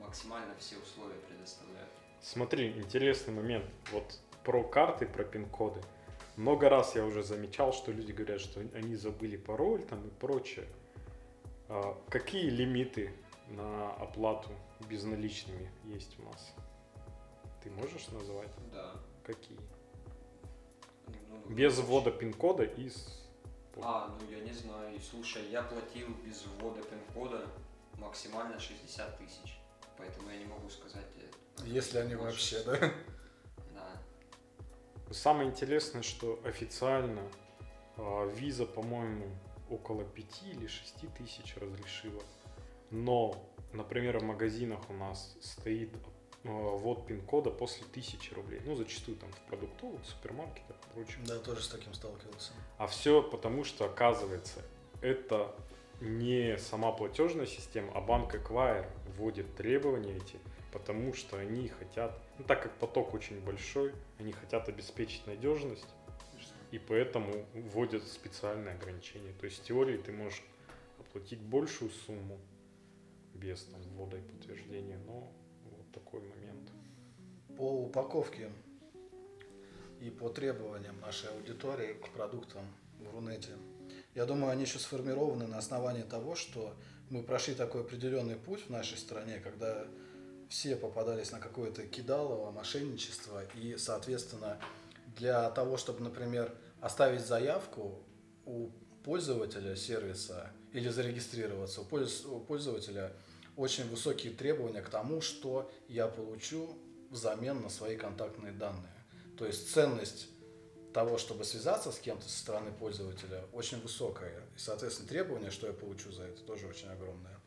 максимально 0.00 0.54
все 0.58 0.76
условия 0.78 1.18
предоставляют. 1.28 1.90
Смотри, 2.20 2.70
интересный 2.72 3.34
момент. 3.34 3.66
Вот 3.92 4.18
про 4.44 4.62
карты, 4.64 5.06
про 5.06 5.24
пин-коды. 5.24 5.80
Много 6.36 6.68
раз 6.68 6.94
я 6.94 7.04
уже 7.04 7.22
замечал, 7.22 7.72
что 7.72 7.92
люди 7.92 8.12
говорят, 8.12 8.40
что 8.40 8.60
они 8.60 8.96
забыли 8.96 9.36
пароль 9.36 9.82
там 9.84 10.06
и 10.06 10.10
прочее. 10.10 10.66
А 11.68 11.98
какие 12.10 12.48
лимиты 12.50 13.12
на 13.48 13.90
оплату 13.92 14.50
безналичными 14.88 15.70
есть 15.84 16.18
у 16.18 16.24
нас? 16.24 16.54
Ты 17.66 17.72
можешь 17.72 18.06
назвать? 18.12 18.50
Да. 18.72 18.94
Какие? 19.24 19.58
Ну, 21.08 21.52
Без 21.52 21.76
ввода 21.80 22.12
пин-кода 22.12 22.62
из... 22.62 23.26
А, 23.82 24.16
ну 24.20 24.30
я 24.30 24.38
не 24.38 24.52
знаю. 24.52 24.94
И 24.94 25.00
Слушай, 25.00 25.50
я 25.50 25.62
платил 25.62 26.06
без 26.24 26.46
ввода 26.46 26.80
пин-кода 26.84 27.44
максимально 27.98 28.60
60 28.60 29.18
тысяч. 29.18 29.58
Поэтому 29.98 30.30
я 30.30 30.36
не 30.38 30.44
могу 30.44 30.70
сказать. 30.70 31.06
э, 31.16 31.66
Если 31.66 31.98
они 31.98 32.14
больше. 32.14 32.54
вообще, 32.54 32.62
да? 32.64 32.92
Да. 33.74 35.12
Самое 35.12 35.50
интересное, 35.50 36.02
что 36.02 36.38
официально 36.44 37.28
а, 37.96 38.26
виза, 38.26 38.64
по-моему, 38.64 39.26
около 39.68 40.04
5 40.04 40.42
или 40.52 40.68
6 40.68 41.14
тысяч 41.18 41.56
разрешила. 41.56 42.22
Но, 42.90 43.44
например, 43.72 44.18
в 44.20 44.22
магазинах 44.22 44.88
у 44.88 44.92
нас 44.92 45.36
стоит 45.42 45.92
ввод 46.46 47.06
пин-кода 47.06 47.50
после 47.50 47.84
1000 47.86 48.34
рублей. 48.34 48.60
Ну, 48.64 48.74
зачастую 48.74 49.16
там 49.16 49.30
в 49.32 49.40
продуктовых, 49.48 50.04
супермаркетах 50.04 50.76
и 50.76 50.94
прочем. 50.94 51.24
Да, 51.24 51.38
тоже 51.38 51.62
с 51.62 51.68
таким 51.68 51.94
сталкивался. 51.94 52.52
А 52.78 52.86
все 52.86 53.22
потому, 53.22 53.64
что, 53.64 53.84
оказывается, 53.84 54.62
это 55.00 55.54
не 56.00 56.58
сама 56.58 56.92
платежная 56.92 57.46
система, 57.46 57.92
а 57.94 58.00
банк 58.00 58.34
Acquire 58.34 58.86
вводит 59.16 59.54
требования 59.56 60.16
эти, 60.16 60.38
потому 60.72 61.14
что 61.14 61.38
они 61.38 61.68
хотят, 61.68 62.18
ну 62.38 62.44
так 62.44 62.62
как 62.62 62.72
поток 62.78 63.14
очень 63.14 63.40
большой, 63.40 63.94
они 64.18 64.32
хотят 64.32 64.68
обеспечить 64.68 65.26
надежность, 65.26 65.86
и 66.70 66.78
поэтому 66.78 67.46
вводят 67.54 68.06
специальные 68.06 68.74
ограничения. 68.74 69.32
То 69.40 69.46
есть 69.46 69.60
в 69.60 69.64
теории 69.64 69.96
ты 69.96 70.12
можешь 70.12 70.42
оплатить 70.98 71.40
большую 71.40 71.90
сумму 71.90 72.38
без 73.32 73.62
там, 73.64 73.80
ввода 73.82 74.18
и 74.18 74.20
подтверждения, 74.20 74.98
но 75.06 75.32
такой 75.96 76.20
момент. 76.20 76.70
По 77.56 77.84
упаковке 77.84 78.50
и 80.00 80.10
по 80.10 80.28
требованиям 80.28 81.00
нашей 81.00 81.30
аудитории 81.30 81.94
к 81.94 82.10
продуктам 82.10 82.64
в 83.00 83.10
Рунете, 83.14 83.52
я 84.14 84.26
думаю, 84.26 84.52
они 84.52 84.62
еще 84.62 84.78
сформированы 84.78 85.46
на 85.46 85.58
основании 85.58 86.02
того, 86.02 86.34
что 86.34 86.74
мы 87.08 87.22
прошли 87.22 87.54
такой 87.54 87.80
определенный 87.80 88.36
путь 88.36 88.66
в 88.66 88.70
нашей 88.70 88.98
стране, 88.98 89.38
когда 89.38 89.86
все 90.48 90.76
попадались 90.76 91.32
на 91.32 91.40
какое-то 91.40 91.86
кидалово, 91.86 92.50
мошенничество, 92.50 93.42
и, 93.54 93.76
соответственно, 93.78 94.58
для 95.16 95.50
того, 95.50 95.76
чтобы, 95.76 96.02
например, 96.02 96.54
оставить 96.80 97.26
заявку 97.26 98.02
у 98.44 98.68
пользователя 99.02 99.76
сервиса 99.76 100.50
или 100.72 100.88
зарегистрироваться, 100.88 101.80
у 101.80 101.84
польз- 101.84 102.26
у 102.26 102.40
пользователя 102.40 103.12
очень 103.56 103.88
высокие 103.88 104.32
требования 104.32 104.82
к 104.82 104.88
тому, 104.88 105.20
что 105.20 105.70
я 105.88 106.08
получу 106.08 106.76
взамен 107.10 107.62
на 107.62 107.68
свои 107.68 107.96
контактные 107.96 108.52
данные. 108.52 108.92
То 109.38 109.46
есть 109.46 109.72
ценность 109.72 110.28
того, 110.92 111.18
чтобы 111.18 111.44
связаться 111.44 111.92
с 111.92 111.98
кем-то 111.98 112.26
со 112.26 112.38
стороны 112.38 112.72
пользователя, 112.72 113.44
очень 113.52 113.80
высокая. 113.80 114.40
И, 114.56 114.58
соответственно, 114.58 115.08
требования, 115.08 115.50
что 115.50 115.66
я 115.66 115.72
получу 115.72 116.10
за 116.10 116.24
это, 116.24 116.42
тоже 116.42 116.66
очень 116.66 116.88
огромное. 116.88 117.38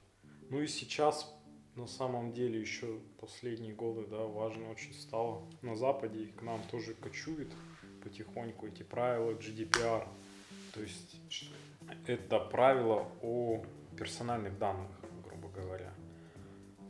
Ну 0.50 0.62
и 0.62 0.68
сейчас 0.68 1.32
на 1.76 1.88
самом 1.88 2.34
деле 2.34 2.60
еще 2.60 3.00
последние 3.20 3.74
годы, 3.74 4.06
да, 4.06 4.18
важно 4.18 4.70
очень 4.70 4.94
стало 4.94 5.48
на 5.62 5.76
Западе, 5.76 6.26
и 6.26 6.32
к 6.32 6.42
нам 6.42 6.62
тоже 6.70 6.94
кочует 6.94 7.52
потихоньку 8.04 8.68
эти 8.68 8.84
правила 8.84 9.32
GDPR. 9.32 10.08
То 10.74 10.82
есть 10.82 11.16
это 12.06 12.40
правила 12.40 13.12
о 13.22 13.64
персональных 13.98 14.58
данных, 14.60 14.92
говоря. 15.62 15.92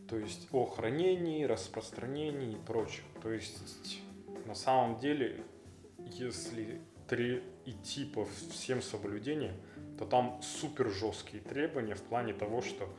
То 0.08 0.18
есть 0.18 0.48
о 0.52 0.66
хранении, 0.66 1.44
распространении 1.44 2.54
и 2.54 2.58
прочем. 2.58 3.04
То 3.22 3.32
есть 3.32 4.02
на 4.46 4.56
самом 4.56 5.00
деле, 5.00 5.44
если 5.98 6.82
три 7.08 7.44
идти 7.66 8.06
по 8.06 8.26
всем 8.52 8.82
соблюдениям, 8.82 9.56
то 9.98 10.06
там 10.06 10.40
супер 10.42 10.90
жесткие 10.90 11.44
требования 11.44 11.96
в 11.96 12.02
плане 12.02 12.34
того, 12.34 12.62
что 12.62 12.90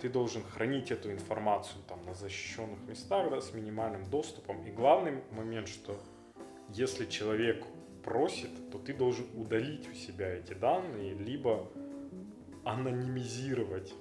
ты 0.00 0.08
должен 0.08 0.42
хранить 0.42 0.90
эту 0.90 1.12
информацию 1.12 1.80
там 1.88 2.04
на 2.04 2.14
защищенных 2.14 2.80
местах, 2.88 3.30
да, 3.30 3.40
с 3.40 3.54
минимальным 3.54 4.04
доступом. 4.10 4.66
И 4.66 4.70
главный 4.70 5.22
момент, 5.30 5.68
что 5.68 5.96
если 6.70 7.06
человек 7.06 7.64
просит, 8.02 8.50
то 8.70 8.78
ты 8.78 8.92
должен 8.92 9.26
удалить 9.34 9.88
у 9.88 9.94
себя 9.94 10.28
эти 10.28 10.54
данные, 10.54 11.14
либо 11.14 11.70
анонимизировать. 12.64 13.94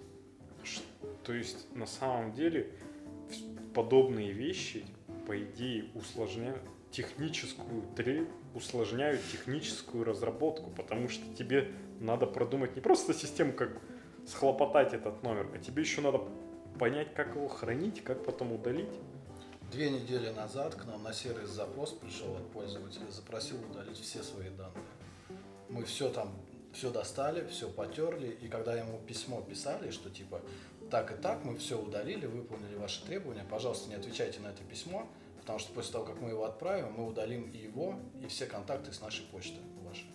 То 1.23 1.33
есть 1.33 1.73
на 1.75 1.85
самом 1.85 2.33
деле 2.33 2.71
подобные 3.73 4.31
вещи, 4.31 4.85
по 5.27 5.41
идее, 5.41 5.85
усложняют 5.95 6.61
техническую 6.91 7.83
усложняют 8.53 9.21
техническую 9.31 10.03
разработку, 10.03 10.69
потому 10.71 11.07
что 11.07 11.23
тебе 11.35 11.71
надо 11.99 12.25
продумать 12.25 12.75
не 12.75 12.81
просто 12.81 13.13
систему, 13.13 13.53
как 13.53 13.69
схлопотать 14.27 14.93
этот 14.93 15.23
номер, 15.23 15.47
а 15.53 15.57
тебе 15.57 15.83
еще 15.83 16.01
надо 16.01 16.21
понять, 16.77 17.13
как 17.13 17.35
его 17.35 17.47
хранить, 17.47 18.03
как 18.03 18.23
потом 18.23 18.51
удалить. 18.51 18.89
Две 19.71 19.89
недели 19.89 20.29
назад 20.31 20.75
к 20.75 20.85
нам 20.85 21.03
на 21.03 21.13
сервис 21.13 21.49
запрос 21.49 21.91
пришел 21.91 22.35
от 22.35 22.51
пользователя, 22.51 23.09
запросил 23.09 23.57
удалить 23.69 23.99
все 23.99 24.21
свои 24.21 24.49
данные. 24.49 24.83
Мы 25.69 25.85
все 25.85 26.09
там, 26.09 26.33
все 26.73 26.91
достали, 26.91 27.47
все 27.47 27.69
потерли, 27.69 28.37
и 28.41 28.49
когда 28.49 28.75
ему 28.75 28.99
письмо 29.07 29.41
писали, 29.41 29.91
что 29.91 30.09
типа 30.09 30.41
так 30.91 31.11
и 31.11 31.15
так, 31.15 31.45
мы 31.45 31.55
все 31.55 31.81
удалили, 31.81 32.25
выполнили 32.25 32.75
ваши 32.75 33.03
требования, 33.05 33.45
пожалуйста, 33.49 33.89
не 33.89 33.95
отвечайте 33.95 34.41
на 34.41 34.47
это 34.47 34.61
письмо, 34.63 35.07
потому 35.39 35.57
что 35.57 35.73
после 35.73 35.93
того, 35.93 36.05
как 36.05 36.19
мы 36.19 36.29
его 36.29 36.43
отправим, 36.43 36.91
мы 36.91 37.07
удалим 37.07 37.49
и 37.49 37.57
его, 37.57 37.97
и 38.21 38.27
все 38.27 38.45
контакты 38.45 38.91
с 38.91 38.99
нашей 38.99 39.25
почты 39.27 39.57
ваши. 39.83 40.05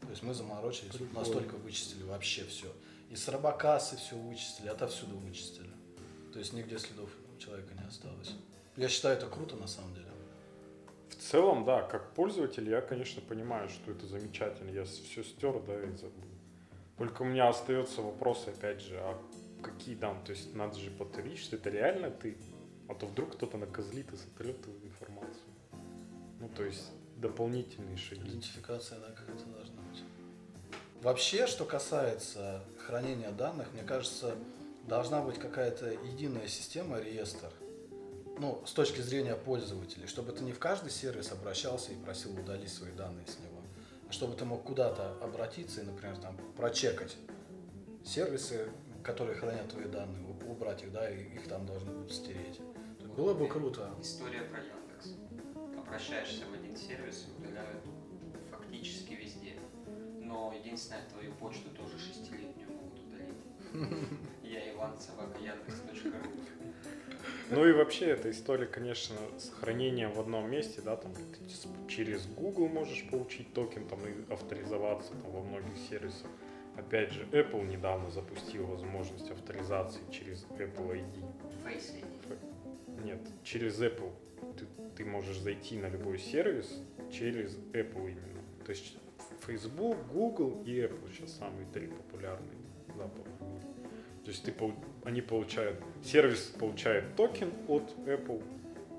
То 0.00 0.10
есть 0.10 0.22
мы 0.22 0.32
заморочились, 0.32 0.92
Прикольно. 0.92 1.18
настолько 1.18 1.56
вычистили 1.56 2.04
вообще 2.04 2.44
все. 2.44 2.68
И 3.10 3.16
с 3.16 3.28
рабокассы 3.28 3.96
все 3.96 4.14
вычистили, 4.16 4.68
отовсюду 4.68 5.16
вычистили. 5.18 5.70
То 6.32 6.38
есть 6.38 6.52
нигде 6.52 6.78
следов 6.78 7.10
человека 7.38 7.74
не 7.74 7.86
осталось. 7.86 8.32
Я 8.76 8.88
считаю, 8.88 9.16
это 9.16 9.26
круто 9.26 9.56
на 9.56 9.66
самом 9.66 9.94
деле. 9.94 10.06
В 11.08 11.16
целом, 11.16 11.64
да, 11.64 11.82
как 11.82 12.14
пользователь, 12.14 12.68
я, 12.68 12.80
конечно, 12.80 13.20
понимаю, 13.20 13.68
что 13.68 13.90
это 13.90 14.06
замечательно. 14.06 14.70
Я 14.70 14.84
все 14.84 15.24
стер, 15.24 15.60
да, 15.66 15.74
и 15.74 15.90
забыл. 15.96 16.24
Только 16.98 17.22
у 17.22 17.24
меня 17.24 17.48
остается 17.48 18.02
вопрос, 18.02 18.46
опять 18.46 18.80
же, 18.80 18.96
а 18.98 19.20
какие 19.64 19.96
там, 19.96 20.22
то 20.24 20.32
есть 20.32 20.54
надо 20.54 20.78
же 20.78 20.90
повторить, 20.90 21.38
что 21.38 21.56
это 21.56 21.70
реально 21.70 22.10
ты, 22.10 22.36
а 22.88 22.94
то 22.94 23.06
вдруг 23.06 23.34
кто-то 23.34 23.56
накозлит 23.56 24.12
и 24.12 24.16
сотрет 24.16 24.60
эту 24.60 24.70
информацию. 24.86 25.42
Ну, 26.40 26.48
то 26.48 26.64
есть 26.64 26.90
дополнительные 27.16 27.96
шаги. 27.96 28.28
Идентификация, 28.28 28.98
да, 29.00 29.08
как 29.08 29.28
это 29.28 29.44
должна 29.46 29.82
быть. 29.82 30.02
Вообще, 31.02 31.46
что 31.46 31.64
касается 31.64 32.62
хранения 32.86 33.30
данных, 33.30 33.72
мне 33.72 33.82
кажется, 33.82 34.36
должна 34.86 35.22
быть 35.22 35.38
какая-то 35.38 35.90
единая 35.90 36.48
система, 36.48 36.98
реестр, 36.98 37.50
ну, 38.38 38.62
с 38.66 38.72
точки 38.72 39.00
зрения 39.00 39.36
пользователей, 39.36 40.06
чтобы 40.06 40.32
ты 40.32 40.44
не 40.44 40.52
в 40.52 40.58
каждый 40.58 40.90
сервис 40.90 41.30
обращался 41.32 41.92
и 41.92 41.96
просил 41.96 42.32
удалить 42.38 42.72
свои 42.72 42.92
данные 42.92 43.26
с 43.26 43.38
него, 43.38 43.62
а 44.08 44.12
чтобы 44.12 44.34
ты 44.34 44.44
мог 44.44 44.64
куда-то 44.64 45.16
обратиться 45.22 45.80
и, 45.80 45.84
например, 45.84 46.16
там, 46.18 46.36
прочекать 46.56 47.16
сервисы, 48.04 48.68
которые 49.04 49.36
хранят 49.36 49.68
твои 49.68 49.84
данные, 49.84 50.24
убрать 50.48 50.82
их, 50.82 50.90
да, 50.90 51.08
и 51.10 51.34
их 51.34 51.46
там 51.46 51.66
должны 51.66 51.92
будут 51.92 52.12
стереть. 52.12 52.60
Было 53.16 53.34
бы 53.34 53.46
круто. 53.46 53.94
История 54.00 54.42
про 54.42 54.60
Яндекс. 54.60 55.14
Обращаешься 55.78 56.44
в 56.46 56.54
один 56.54 56.76
сервис 56.76 57.28
и 57.28 57.42
удаляют 57.42 57.84
фактически 58.50 59.12
везде. 59.12 59.52
Но 60.20 60.52
единственное, 60.52 61.02
твою 61.12 61.32
почту 61.34 61.68
тоже 61.76 61.98
шестилетнюю 61.98 62.70
могут 62.72 62.98
удалить. 62.98 64.08
Я 64.42 64.72
Иван 64.72 64.98
Собака 64.98 65.38
Яндекс.ру. 65.38 66.10
Ну 67.50 67.66
и 67.66 67.72
вообще 67.72 68.06
эта 68.06 68.30
история, 68.30 68.66
конечно, 68.66 69.16
с 69.38 69.50
хранением 69.50 70.12
в 70.12 70.20
одном 70.20 70.50
месте, 70.50 70.80
да, 70.80 70.96
там 70.96 71.12
ты 71.14 71.20
через 71.88 72.26
Google 72.26 72.68
можешь 72.68 73.08
получить 73.10 73.52
токен 73.52 73.86
там 73.86 74.00
и 74.06 74.32
авторизоваться 74.32 75.12
там 75.12 75.30
во 75.30 75.42
многих 75.42 75.76
сервисах. 75.90 76.30
Опять 76.76 77.12
же, 77.12 77.24
Apple 77.32 77.66
недавно 77.66 78.10
запустил 78.10 78.66
возможность 78.66 79.30
авторизации 79.30 80.00
через 80.10 80.44
Apple 80.58 80.92
ID. 80.92 81.24
Face 81.64 81.94
ID. 81.94 83.04
Нет, 83.04 83.20
через 83.42 83.80
Apple. 83.80 84.12
Ты, 84.58 84.66
ты 84.96 85.04
можешь 85.04 85.38
зайти 85.38 85.78
на 85.78 85.88
любой 85.88 86.18
сервис 86.18 86.80
через 87.12 87.56
Apple 87.72 88.10
именно. 88.10 88.42
То 88.64 88.70
есть 88.70 88.96
Facebook, 89.46 89.96
Google 90.12 90.62
и 90.64 90.72
Apple 90.80 91.12
сейчас 91.12 91.32
самые 91.32 91.66
три 91.72 91.86
популярные 91.86 92.58
западные. 92.96 93.60
То 94.24 94.30
есть 94.30 94.42
ты, 94.44 94.54
они 95.04 95.20
получают, 95.20 95.80
сервис 96.02 96.54
получает 96.58 97.14
токен 97.14 97.52
от 97.68 97.94
Apple, 98.06 98.42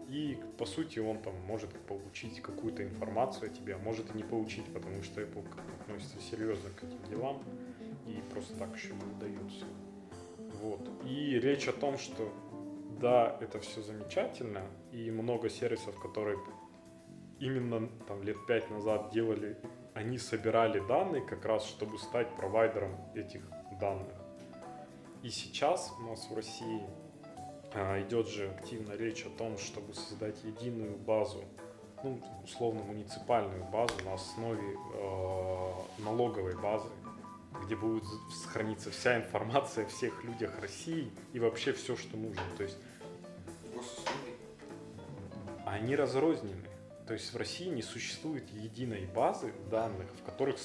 и 0.07 0.37
по 0.57 0.65
сути 0.65 0.99
он 0.99 1.17
там 1.17 1.33
может 1.47 1.71
получить 1.87 2.41
какую-то 2.41 2.83
информацию 2.83 3.51
о 3.51 3.53
тебе, 3.53 3.75
а 3.75 3.79
может 3.79 4.13
и 4.13 4.17
не 4.17 4.23
получить, 4.23 4.65
потому 4.65 5.01
что 5.01 5.21
Apple 5.21 5.43
относится 5.81 6.21
серьезно 6.21 6.69
к 6.79 6.83
этим 6.83 6.99
делам 7.09 7.41
и 8.05 8.21
просто 8.31 8.55
так 8.57 8.75
еще 8.75 8.93
не 8.93 9.03
удается. 9.03 9.65
Вот. 10.61 10.81
И 11.05 11.39
речь 11.39 11.67
о 11.67 11.73
том, 11.73 11.97
что 11.97 12.31
да, 12.99 13.37
это 13.41 13.59
все 13.59 13.81
замечательно, 13.81 14.61
и 14.91 15.11
много 15.11 15.49
сервисов, 15.49 15.99
которые 15.99 16.37
именно 17.39 17.89
там 18.07 18.23
лет 18.23 18.37
пять 18.47 18.69
назад 18.71 19.11
делали, 19.11 19.57
они 19.93 20.17
собирали 20.17 20.79
данные 20.87 21.21
как 21.21 21.45
раз, 21.45 21.65
чтобы 21.65 21.97
стать 21.97 22.33
провайдером 22.35 22.95
этих 23.13 23.41
данных. 23.79 24.15
И 25.23 25.29
сейчас 25.29 25.93
у 25.99 26.03
нас 26.03 26.29
в 26.29 26.35
России 26.35 26.81
а, 27.73 28.01
идет 28.01 28.27
же 28.27 28.49
активно 28.49 28.93
речь 28.93 29.25
о 29.25 29.29
том, 29.29 29.57
чтобы 29.57 29.93
создать 29.93 30.43
единую 30.43 30.97
базу, 30.97 31.43
ну, 32.03 32.19
условно 32.43 32.83
муниципальную 32.83 33.63
базу 33.65 33.93
на 34.05 34.13
основе 34.13 34.77
э, 34.93 36.03
налоговой 36.03 36.55
базы, 36.61 36.89
где 37.63 37.75
будет 37.75 38.03
храниться 38.47 38.91
вся 38.91 39.17
информация 39.17 39.85
о 39.85 39.87
всех 39.87 40.23
людях 40.23 40.51
России 40.59 41.11
и 41.33 41.39
вообще 41.39 41.73
все, 41.73 41.95
что 41.95 42.17
нужно. 42.17 42.41
То 42.57 42.63
есть 42.63 42.77
они 45.65 45.95
разрознены. 45.95 46.69
То 47.07 47.13
есть 47.13 47.33
в 47.33 47.37
России 47.37 47.67
не 47.67 47.81
существует 47.81 48.49
единой 48.49 49.05
базы 49.05 49.53
данных, 49.69 50.07
в 50.19 50.23
которых, 50.23 50.57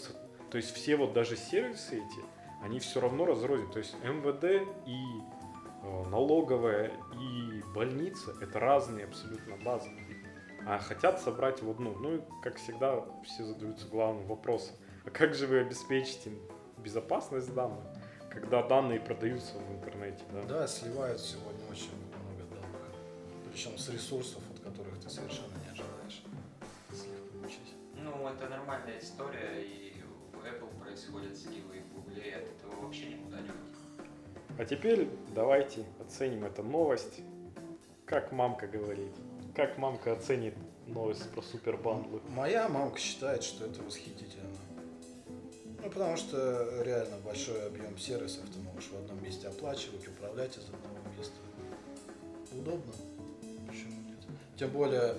то 0.50 0.57
есть 0.57 0.74
все 0.74 0.96
вот 0.96 1.12
даже 1.12 1.37
сервисы 1.37 1.96
эти, 1.96 2.24
они 2.62 2.79
все 2.81 3.00
равно 3.00 3.26
разрознены. 3.26 3.72
То 3.72 3.79
есть 3.79 3.94
МВД 4.03 4.66
и 4.87 4.96
э, 5.83 6.09
налоговая 6.09 6.92
и 7.14 7.62
больница 7.74 8.35
это 8.40 8.59
разные 8.59 9.05
абсолютно 9.05 9.57
базы. 9.57 9.90
А 10.66 10.79
хотят 10.79 11.20
собрать 11.20 11.62
в 11.62 11.70
одну. 11.70 11.94
Ну 11.98 12.16
и 12.16 12.20
как 12.42 12.57
всегда 12.57 13.05
все 13.24 13.44
задаются 13.44 13.88
главным 13.88 14.26
вопросом. 14.26 14.76
А 15.05 15.11
как 15.11 15.35
же 15.35 15.46
вы 15.46 15.61
обеспечите 15.61 16.33
безопасность 16.80 17.54
данных, 17.54 17.84
когда 18.30 18.62
данные 18.62 19.00
продаются 19.00 19.54
в 19.58 19.72
интернете? 19.72 20.22
Да, 20.32 20.42
да 20.42 20.66
сливают 20.66 21.20
сегодня 21.20 21.64
очень 21.70 21.94
много 22.08 22.44
данных. 22.50 22.80
Причем 23.50 23.76
с 23.78 23.88
ресурсов, 23.88 24.42
от 24.54 24.60
которых 24.60 24.98
ты 25.00 25.08
совершенно 25.08 25.54
не 25.64 25.70
ожидаешь 25.70 26.22
слив 26.92 27.20
получить. 27.32 27.74
Ну, 27.94 28.28
это 28.28 28.48
нормальная 28.48 28.98
история, 28.98 29.62
и 29.62 30.02
в 30.32 30.44
Apple 30.44 30.80
происходят 30.80 31.36
сливы, 31.36 31.78
и 31.78 31.80
в 31.80 31.92
Google 31.94 32.18
от 32.18 32.42
этого 32.42 32.82
вообще 32.82 33.06
никуда 33.14 33.40
не 33.40 33.50
уйти. 33.50 33.70
А 34.58 34.64
теперь 34.64 35.08
давайте 35.34 35.84
оценим 36.00 36.44
эту 36.44 36.62
новость. 36.62 37.20
Как 38.04 38.32
мамка 38.32 38.66
говорит. 38.66 39.12
Как 39.54 39.78
мамка 39.78 40.12
оценит 40.12 40.54
новость 40.86 41.30
про 41.30 41.42
супербандлы? 41.42 42.20
Моя 42.28 42.68
мамка 42.68 42.98
считает, 42.98 43.42
что 43.42 43.66
это 43.66 43.82
восхитительно. 43.82 44.48
Ну, 45.82 45.88
потому 45.88 46.16
что 46.16 46.82
реально 46.84 47.16
большой 47.24 47.66
объем 47.66 47.96
сервисов 47.98 48.44
ты 48.52 48.58
можешь 48.58 48.90
в 48.90 48.96
одном 48.96 49.22
месте 49.22 49.48
оплачивать, 49.48 50.06
управлять 50.06 50.56
из 50.58 50.64
одного 50.64 50.98
места. 51.16 51.34
Удобно. 52.52 52.92
Почему 53.66 54.02
нет? 54.06 54.18
Тем 54.58 54.70
более, 54.70 55.14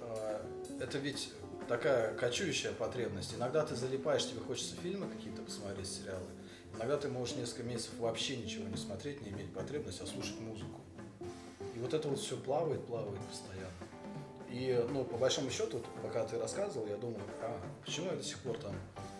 э, 0.00 0.40
это 0.80 0.98
ведь 0.98 1.32
такая 1.68 2.14
кочующая 2.14 2.72
потребность. 2.72 3.34
Иногда 3.34 3.66
ты 3.66 3.76
залипаешь, 3.76 4.26
тебе 4.26 4.40
хочется 4.40 4.76
фильмы 4.76 5.08
какие-то 5.08 5.42
посмотреть, 5.42 5.88
сериалы. 5.88 6.24
Иногда 6.74 6.96
ты 6.96 7.08
можешь 7.08 7.36
несколько 7.36 7.64
месяцев 7.64 7.98
вообще 7.98 8.36
ничего 8.38 8.66
не 8.66 8.76
смотреть, 8.76 9.20
не 9.22 9.30
иметь 9.30 9.52
потребности, 9.52 10.02
а 10.02 10.06
слушать 10.06 10.40
музыку. 10.40 10.80
И 11.74 11.78
вот 11.80 11.92
это 11.92 12.08
вот 12.08 12.18
все 12.18 12.36
плавает, 12.36 12.84
плавает 12.86 13.20
постоянно. 13.28 13.68
И, 14.50 14.86
ну, 14.90 15.04
по 15.04 15.18
большому 15.18 15.50
счету, 15.50 15.82
пока 16.02 16.24
ты 16.24 16.38
рассказывал, 16.38 16.86
я 16.86 16.96
думал, 16.96 17.20
а, 17.42 17.60
почему 17.84 18.10
я 18.10 18.16
до 18.16 18.22
сих 18.22 18.38
пор 18.38 18.56
там 18.58 18.74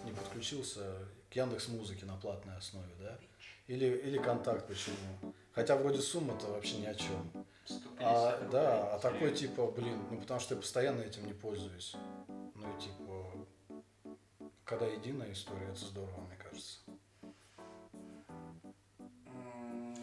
не 0.08 0.14
подключился 0.14 1.06
к 1.30 1.36
Яндекс 1.36 1.68
Музыке 1.68 2.06
на 2.06 2.16
платной 2.16 2.56
основе, 2.56 2.88
да? 2.98 3.18
Или, 3.66 3.86
или 3.86 4.18
контакт 4.18 4.66
почему? 4.66 5.34
Хотя 5.52 5.76
вроде 5.76 6.00
сумма-то 6.00 6.46
вообще 6.46 6.78
ни 6.78 6.86
о 6.86 6.94
чем. 6.94 7.30
150 7.66 7.98
А, 8.00 8.36
рублей. 8.36 8.50
да, 8.52 8.94
а 8.94 8.98
такой 8.98 9.34
типа, 9.34 9.66
блин, 9.70 9.98
ну 10.10 10.18
потому 10.20 10.40
что 10.40 10.54
я 10.54 10.60
постоянно 10.60 11.02
этим 11.02 11.26
не 11.26 11.34
пользуюсь. 11.34 11.94
Ну 12.54 12.76
и 12.76 12.80
типа, 12.80 13.46
когда 14.64 14.86
единая 14.86 15.32
история, 15.32 15.66
это 15.68 15.84
здорово, 15.84 16.20
мне 16.22 16.36
кажется. 16.36 16.78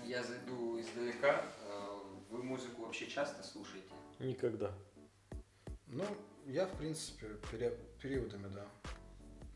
Я 0.06 0.24
зайду 0.24 0.80
издалека. 0.80 1.42
Э, 1.68 1.98
Вы 2.30 2.44
музыку 2.44 2.84
вообще 2.84 3.08
часто 3.08 3.42
слушаете? 3.44 3.88
Никогда. 4.20 4.72
Ну, 5.88 6.04
я, 6.46 6.68
в 6.68 6.78
принципе, 6.78 7.28
пере- 7.52 7.78
периодами, 8.02 8.48
да. 8.54 8.66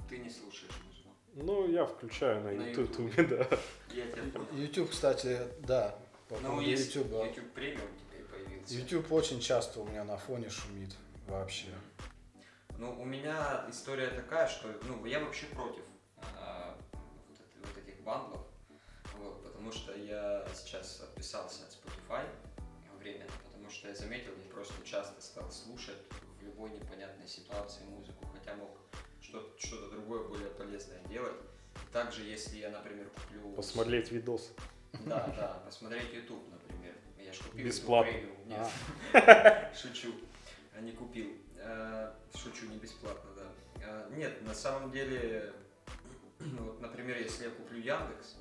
Ты 0.09 0.17
не 0.17 0.29
слушаешь 0.29 0.71
музыку. 0.87 1.09
Ну, 1.35 1.69
я 1.71 1.85
включаю 1.85 2.41
на 2.43 2.51
На 2.51 2.67
YouTube, 2.69 2.89
Ютубе. 2.89 3.23
да. 3.23 3.57
Я 3.93 4.07
тебя 4.11 4.23
понял. 4.33 4.47
YouTube, 4.61 4.89
кстати, 4.89 5.39
да, 5.61 5.95
по 6.27 6.35
Ну, 6.39 6.49
поводу 6.49 6.61
есть 6.67 6.95
YouTube. 6.95 7.11
YouTube 7.25 7.53
премиум 7.53 7.87
теперь 7.97 8.23
появился. 8.25 8.73
YouTube 8.75 9.11
очень 9.11 9.39
часто 9.39 9.79
у 9.81 9.87
меня 9.87 10.03
на 10.03 10.17
фоне 10.17 10.49
шумит 10.49 10.95
вообще. 11.27 11.67
Ну, 12.77 12.99
у 12.99 13.05
меня 13.05 13.65
история 13.69 14.07
такая, 14.09 14.47
что 14.47 14.67
ну, 14.83 15.05
я 15.05 15.19
вообще 15.19 15.45
против 15.47 15.83
а, 16.37 16.77
вот, 16.93 17.39
эт- 17.39 17.67
вот 17.67 17.77
этих 17.77 18.01
бандлов, 18.01 18.41
вот, 19.17 19.43
потому 19.43 19.71
что 19.71 19.93
я 19.95 20.47
сейчас 20.55 21.01
отписался 21.01 21.63
от 21.65 21.71
Spotify 21.71 22.25
временно, 22.99 23.31
потому 23.51 23.69
что 23.69 23.89
я 23.89 23.95
заметил, 23.95 24.31
я 24.43 24.51
просто 24.53 24.73
часто 24.85 25.21
стал 25.21 25.51
слушать 25.51 25.97
в 26.39 26.43
любой 26.43 26.69
непонятной 26.71 27.27
ситуации 27.27 27.83
музыку, 27.83 28.25
хотя 28.33 28.55
мог 28.55 28.69
что- 29.29 29.53
что-то 29.57 29.89
другое 29.91 30.23
более 30.27 30.49
полезное 30.49 30.99
делать. 31.05 31.35
Также, 31.91 32.23
если 32.23 32.57
я, 32.57 32.69
например, 32.71 33.07
куплю... 33.09 33.51
Посмотреть 33.53 34.11
видос. 34.11 34.51
Да, 35.05 35.27
да, 35.37 35.61
посмотреть 35.65 36.11
YouTube, 36.13 36.43
например. 36.51 36.95
Я 37.17 37.31
ж 37.31 37.37
купил 37.37 37.51
YouTube 37.51 37.65
Бесплатно. 37.67 38.11
Нет, 38.45 38.67
А, 39.13 39.73
Шучу. 39.75 40.13
А 40.75 40.81
Не 40.81 40.91
купил. 40.93 41.37
Э, 41.57 42.11
Шучу, 42.35 42.65
не 42.67 42.77
бесплатно, 42.77 43.29
да. 43.35 43.51
Э, 43.83 44.09
Нет, 44.15 44.41
на 44.41 44.53
самом 44.55 44.91
деле, 44.91 45.53
вот, 46.39 46.81
например, 46.81 47.17
если 47.17 47.45
я 47.45 47.51
куплю 47.51 47.77
Яндекс, 47.79 48.35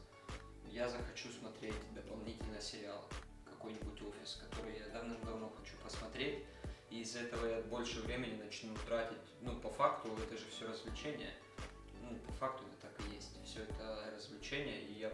я 0.70 0.88
захочу 0.88 1.28
смотреть 1.30 1.74
дополнительно 1.94 2.60
сериал, 2.60 3.04
какой-нибудь 3.44 4.00
офис, 4.02 4.42
который 4.48 4.78
я 4.78 4.88
давно-давно 4.88 5.50
хочу 5.58 5.74
посмотреть, 5.82 6.44
из-за 7.08 7.20
этого 7.20 7.46
я 7.46 7.60
больше 7.62 8.00
времени 8.02 8.36
начну 8.42 8.74
тратить. 8.86 9.16
Ну, 9.40 9.56
по 9.60 9.70
факту, 9.70 10.10
это 10.22 10.36
же 10.36 10.44
все 10.50 10.68
развлечение. 10.68 11.32
Ну, 12.02 12.16
по 12.26 12.32
факту 12.32 12.64
это 12.64 12.88
так 12.88 13.06
и 13.06 13.14
есть. 13.14 13.32
Все 13.44 13.60
это 13.62 14.12
развлечение, 14.14 14.82
и 14.82 15.00
я 15.00 15.10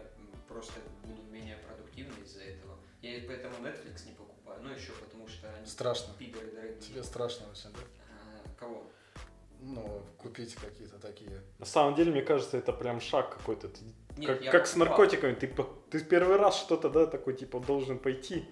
просто 0.47 0.73
буду 1.03 1.23
менее 1.31 1.57
продуктивный 1.57 2.21
из-за 2.23 2.43
этого. 2.43 2.77
Я 3.01 3.15
и 3.17 3.21
поэтому 3.27 3.55
Netflix 3.65 4.05
не 4.05 4.13
покупаю. 4.13 4.61
Ну, 4.61 4.71
еще 4.71 4.91
потому 4.91 5.27
что 5.27 5.49
они 5.53 5.65
Страшно. 5.65 6.13
пидоры 6.19 6.51
дорогие. 6.51 6.81
Тебе 6.81 7.03
страшно 7.03 7.49
очень, 7.49 7.71
да? 7.71 7.79
А, 8.11 8.59
Кого? 8.59 8.91
Ну, 9.61 10.05
купить 10.17 10.53
какие-то 10.55 10.99
такие. 10.99 11.41
На 11.59 11.65
самом 11.65 11.95
деле, 11.95 12.11
мне 12.11 12.21
кажется, 12.21 12.57
это 12.57 12.73
прям 12.73 12.99
шаг 12.99 13.37
какой-то. 13.37 13.69
Ты- 13.69 13.79
Нет, 14.17 14.41
как 14.41 14.51
как 14.51 14.67
с 14.67 14.75
наркотиками. 14.75 15.33
Ты, 15.33 15.47
ты 15.89 16.03
первый 16.03 16.35
раз 16.35 16.59
что-то, 16.59 16.89
да, 16.89 17.05
такой, 17.07 17.35
типа, 17.35 17.59
должен 17.61 17.99
пойти, 17.99 18.45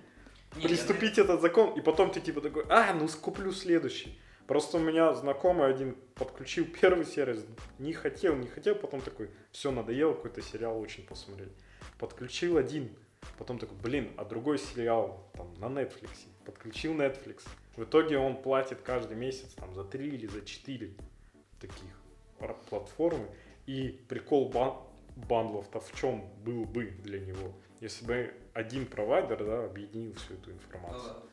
Не, 0.56 0.62
я 0.63 0.68
приступить 0.68 1.18
этот 1.18 1.42
закон, 1.42 1.78
и 1.78 1.82
потом 1.82 2.12
ты, 2.12 2.22
типа, 2.22 2.42
такой, 2.42 2.66
а, 2.70 2.94
ну, 2.94 3.08
скуплю 3.08 3.52
следующий. 3.52 4.20
Просто 4.48 4.78
у 4.78 4.80
меня 4.82 5.13
знакомый 5.13 5.68
один 5.68 5.96
подключил 6.16 6.66
первый 6.82 7.06
сервис, 7.06 7.46
не 7.80 7.94
хотел, 7.94 8.36
не 8.36 8.48
хотел, 8.48 8.76
потом 8.76 9.02
такой, 9.02 9.30
все, 9.52 9.72
надоело, 9.72 10.13
какой-то 10.13 10.42
сериал 10.42 10.80
очень 10.80 11.06
посмотреть. 11.06 11.54
Подключил 11.98 12.58
один, 12.58 12.96
потом 13.38 13.58
такой, 13.58 13.78
блин, 13.78 14.12
а 14.18 14.26
другой 14.26 14.58
сериал 14.60 15.32
там 15.34 15.54
на 15.56 15.66
Netflix. 15.66 16.10
Подключил 16.46 16.94
Netflix. 16.94 17.44
В 17.76 17.84
итоге 17.84 18.18
он 18.18 18.42
платит 18.42 18.82
каждый 18.82 19.16
месяц 19.16 19.54
там 19.54 19.74
за 19.74 19.84
3 19.84 20.08
или 20.08 20.28
за 20.28 20.42
4 20.42 20.94
таких 21.60 22.02
платформы. 22.70 23.28
И 23.66 24.04
прикол 24.10 24.50
бан- 24.50 24.78
бандлов-то 25.16 25.80
в 25.80 25.94
чем 25.94 26.30
был 26.44 26.66
бы 26.66 26.86
для 26.86 27.20
него, 27.20 27.54
если 27.84 28.06
бы 28.06 28.34
один 28.54 28.86
провайдер 28.88 29.46
да, 29.46 29.65
объединил 29.65 30.13
всю 30.15 30.36
эту 30.36 30.50
Ну 30.52 30.56
информацию. 30.56 31.13
да, 31.13 31.24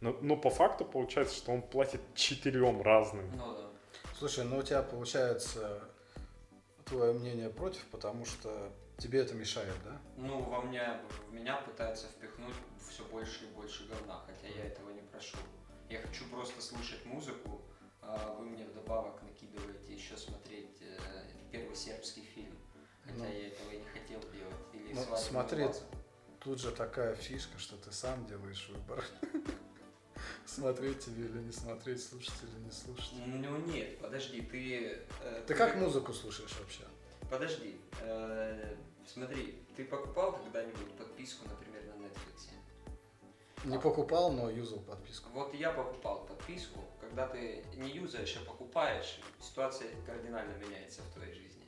Но, 0.00 0.16
но 0.22 0.36
по 0.36 0.50
факту 0.50 0.84
получается, 0.84 1.34
что 1.36 1.52
он 1.52 1.62
платит 1.62 2.00
четырем 2.14 2.80
разным. 2.82 3.28
ну 3.36 3.54
да. 3.56 3.66
Слушай, 4.18 4.44
ну 4.44 4.58
у 4.58 4.62
тебя 4.62 4.82
получается 4.82 5.82
твое 6.84 7.12
мнение 7.12 7.50
против, 7.50 7.84
потому 7.90 8.24
что 8.24 8.72
тебе 8.98 9.20
это 9.20 9.34
мешает, 9.34 9.74
да? 9.84 9.98
Ну, 10.16 10.40
во 10.42 10.62
мне, 10.62 10.82
в 11.28 11.32
меня 11.34 11.56
пытаются 11.56 12.06
впихнуть 12.06 12.54
все 12.88 13.04
больше 13.06 13.44
и 13.44 13.48
больше 13.48 13.86
говна, 13.88 14.22
хотя 14.26 14.46
я 14.54 14.64
этого 14.66 14.90
не 14.90 15.02
прошу. 15.02 15.36
Я 15.90 15.98
хочу 16.00 16.24
просто 16.30 16.62
слушать 16.62 17.04
музыку, 17.04 17.60
а 18.00 18.34
вы 18.38 18.46
мне 18.46 18.64
вдобавок 18.64 19.20
накидываете 19.22 19.92
еще 19.92 20.16
смотреть 20.16 20.78
э, 20.80 20.96
первый 21.50 21.74
сербский 21.76 22.22
фильм, 22.22 22.54
хотя 23.06 23.18
Ну. 23.18 23.24
я 23.24 23.48
этого 23.48 23.70
и 23.70 23.78
не 23.78 23.84
хотел 23.84 24.20
делать. 24.32 24.54
Или 24.72 24.92
Ну, 24.92 25.02
«Свадебный 25.02 25.18
смотри, 25.18 25.64
вальс». 25.64 25.82
Тут 26.40 26.60
же 26.60 26.70
такая 26.70 27.14
фишка, 27.16 27.58
что 27.58 27.76
ты 27.76 27.90
сам 27.92 28.24
делаешь 28.26 28.68
выбор. 28.72 29.04
Смотреть 30.46 31.00
тебе 31.04 31.24
или 31.26 31.38
не 31.38 31.52
смотреть, 31.52 32.02
слушать 32.02 32.34
или 32.42 32.64
не 32.64 32.70
слушать. 32.70 33.12
Ну 33.26 33.56
нет, 33.66 33.98
подожди, 33.98 34.40
ты... 34.40 35.00
э, 35.22 35.44
Ты 35.46 35.54
как 35.54 35.76
музыку 35.76 36.12
слушаешь 36.12 36.54
вообще? 36.58 36.84
Подожди, 37.30 37.78
э, 38.00 38.76
смотри, 39.06 39.60
ты 39.76 39.84
покупал 39.84 40.32
когда-нибудь 40.38 40.92
подписку, 40.96 41.46
например, 41.48 41.82
на 41.86 42.04
Netflix? 42.04 42.50
Не 43.64 43.78
покупал, 43.80 44.32
но 44.32 44.48
юзал 44.48 44.78
подписку. 44.80 45.28
Вот 45.30 45.52
я 45.52 45.72
покупал 45.72 46.24
подписку, 46.26 46.80
когда 47.00 47.26
ты 47.26 47.64
не 47.74 47.90
юзаешь, 47.90 48.36
а 48.40 48.44
покупаешь, 48.48 49.18
ситуация 49.40 49.90
кардинально 50.06 50.56
меняется 50.58 51.02
в 51.02 51.12
твоей 51.14 51.34
жизни. 51.34 51.65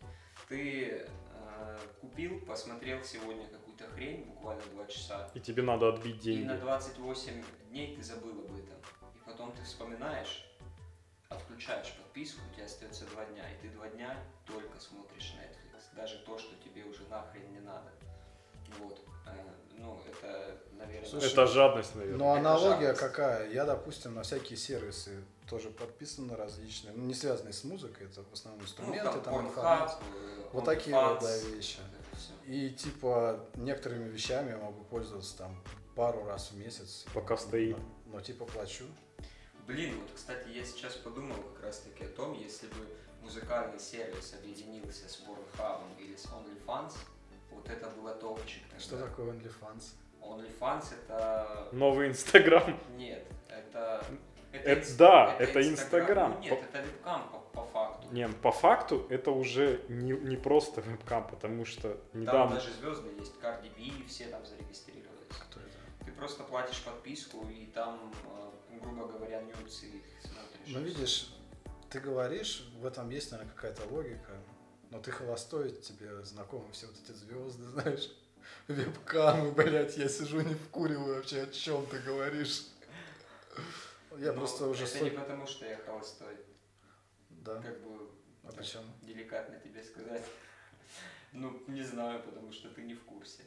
Ты 0.48 1.06
э, 1.06 1.78
купил, 2.00 2.40
посмотрел 2.40 3.02
сегодня 3.04 3.46
какую-то 3.48 3.86
хрень, 3.88 4.24
буквально 4.24 4.62
два 4.72 4.86
часа, 4.86 5.30
И 5.34 5.40
тебе 5.40 5.62
надо 5.62 5.90
отбить 5.90 6.24
и 6.26 6.44
на 6.44 6.54
деньги. 6.54 6.60
28 6.62 7.44
дней 7.70 7.94
ты 7.94 8.02
забыл 8.02 8.46
об 8.46 8.56
этом. 8.56 8.78
И 9.14 9.18
потом 9.26 9.52
ты 9.52 9.62
вспоминаешь, 9.62 10.46
отключаешь 11.28 11.92
подписку, 11.92 12.40
у 12.50 12.54
тебя 12.54 12.64
остается 12.64 13.04
два 13.06 13.26
дня, 13.26 13.44
и 13.52 13.60
ты 13.60 13.68
два 13.68 13.88
дня 13.88 14.16
только 14.46 14.80
смотришь 14.80 15.34
Netflix. 15.36 15.94
Даже 15.94 16.18
то, 16.24 16.38
что 16.38 16.54
тебе 16.64 16.84
уже 16.84 17.04
нахрен 17.08 17.52
не 17.52 17.60
надо. 17.60 17.92
Вот. 18.80 18.98
Э, 19.26 19.30
Ну, 19.76 20.00
это, 20.10 20.56
наверное... 20.72 21.08
Слушай, 21.08 21.32
Это 21.32 21.46
жадность, 21.46 21.94
наверное. 21.94 22.18
Но 22.18 22.30
Это 22.36 22.40
аналогия 22.40 22.94
жадность. 22.94 23.00
какая? 23.00 23.50
Я, 23.50 23.64
допустим, 23.64 24.14
на 24.14 24.22
всякие 24.22 24.56
сервисы 24.56 25.22
тоже 25.48 25.70
подписан 25.70 26.26
на 26.26 26.36
различные, 26.36 26.92
ну, 26.94 27.04
не 27.06 27.14
связанные 27.14 27.52
с 27.54 27.64
музыкой, 27.64 28.06
это 28.06 28.22
в 28.22 28.32
основном 28.32 28.60
ну, 28.60 28.66
инструменты, 28.66 29.20
там, 29.20 29.34
Pornhub, 29.34 29.48
информация. 29.48 29.98
э, 30.00 30.44
Вот 30.52 30.64
такие 30.64 30.94
вот, 30.94 31.20
да, 31.20 31.36
вещи. 31.38 31.78
И 32.46 32.70
типа 32.70 33.40
некоторыми 33.54 34.08
вещами 34.08 34.50
я 34.50 34.56
могу 34.58 34.82
пользоваться 34.84 35.36
там 35.38 35.62
пару 35.94 36.24
раз 36.24 36.50
в 36.50 36.56
месяц. 36.56 37.04
Пока 37.14 37.36
стоит. 37.36 37.76
Но, 38.06 38.16
но, 38.16 38.20
типа 38.20 38.44
плачу. 38.46 38.84
Блин, 39.66 39.98
вот, 40.00 40.10
кстати, 40.14 40.48
я 40.48 40.64
сейчас 40.64 40.94
подумал 40.94 41.36
как 41.54 41.64
раз-таки 41.64 42.04
о 42.04 42.08
том, 42.08 42.32
если 42.32 42.66
бы 42.68 42.86
музыкальный 43.22 43.78
сервис 43.78 44.32
объединился 44.34 45.08
с 45.08 45.20
Pornhub 45.20 45.80
или 45.98 46.16
с 46.16 46.24
OnlyFans, 46.26 46.92
вот 47.68 47.76
это 47.76 47.88
было 47.90 48.14
топчик. 48.14 48.62
тогда. 48.68 48.80
Что 48.80 48.98
такое 48.98 49.32
OnlyFans? 49.32 49.94
OnlyFans 50.20 50.84
это... 50.94 51.68
Новый 51.72 52.08
Инстаграм. 52.08 52.78
Нет, 52.96 53.26
это... 53.48 54.04
Это- 54.50 54.80
инс- 54.80 54.96
да, 54.96 55.36
это 55.38 55.68
Инстаграм. 55.68 56.32
Ну, 56.32 56.40
нет, 56.40 56.58
это 56.72 56.80
вебкам 56.82 57.28
по, 57.30 57.38
по 57.38 57.64
факту. 57.66 58.08
Не, 58.12 58.28
по 58.28 58.50
факту 58.50 59.06
это 59.10 59.30
уже 59.30 59.82
не, 59.88 60.12
не 60.12 60.36
просто 60.36 60.80
вебкам, 60.80 61.28
потому 61.28 61.66
что 61.66 61.94
Там 62.12 62.20
недавно... 62.22 62.54
даже 62.54 62.72
звезды 62.72 63.10
есть, 63.18 63.34
Cardi 63.42 63.70
B, 63.76 64.06
все 64.08 64.24
там 64.28 64.44
зарегистрировались. 64.46 65.08
Кто 65.28 65.60
это? 65.60 66.04
Ты 66.06 66.12
просто 66.12 66.44
платишь 66.44 66.82
подписку, 66.82 67.46
и 67.50 67.66
там, 67.66 68.10
э, 68.70 68.78
грубо 68.80 69.06
говоря, 69.06 69.42
нюцы 69.42 69.86
их 69.86 70.02
смотришь. 70.22 70.68
Ну 70.68 70.80
видишь, 70.80 71.34
ты 71.90 72.00
говоришь, 72.00 72.66
в 72.80 72.86
этом 72.86 73.10
есть, 73.10 73.30
наверное, 73.30 73.52
какая-то 73.54 73.82
логика. 73.90 74.32
Но 74.90 75.00
ты 75.00 75.10
холостой, 75.10 75.70
тебе 75.72 76.24
знакомы 76.24 76.70
все 76.72 76.86
вот 76.86 76.96
эти 76.96 77.12
звезды, 77.12 77.64
знаешь. 77.72 78.10
Вебкамы, 78.68 79.52
блядь, 79.52 79.96
я 79.98 80.08
сижу 80.08 80.40
не 80.40 80.54
вкуриваю 80.54 81.16
вообще, 81.16 81.42
о 81.42 81.46
чем 81.46 81.84
ты 81.86 81.98
говоришь. 82.00 82.66
Я 84.18 84.32
Но 84.32 84.40
просто 84.40 84.66
уже 84.66 84.84
Это 84.84 84.94
сто- 84.96 85.04
не 85.04 85.10
потому, 85.10 85.46
что 85.46 85.66
я 85.66 85.76
холостой. 85.78 86.36
Да. 87.30 87.60
Как 87.62 87.80
бы 87.82 88.08
А 88.44 88.52
почему? 88.52 88.84
деликатно 89.02 89.58
тебе 89.60 89.82
сказать. 89.82 90.24
Ну, 91.32 91.62
не 91.66 91.82
знаю, 91.82 92.22
потому 92.22 92.50
что 92.52 92.70
ты 92.70 92.82
не 92.82 92.94
в 92.94 93.04
курсе. 93.04 93.42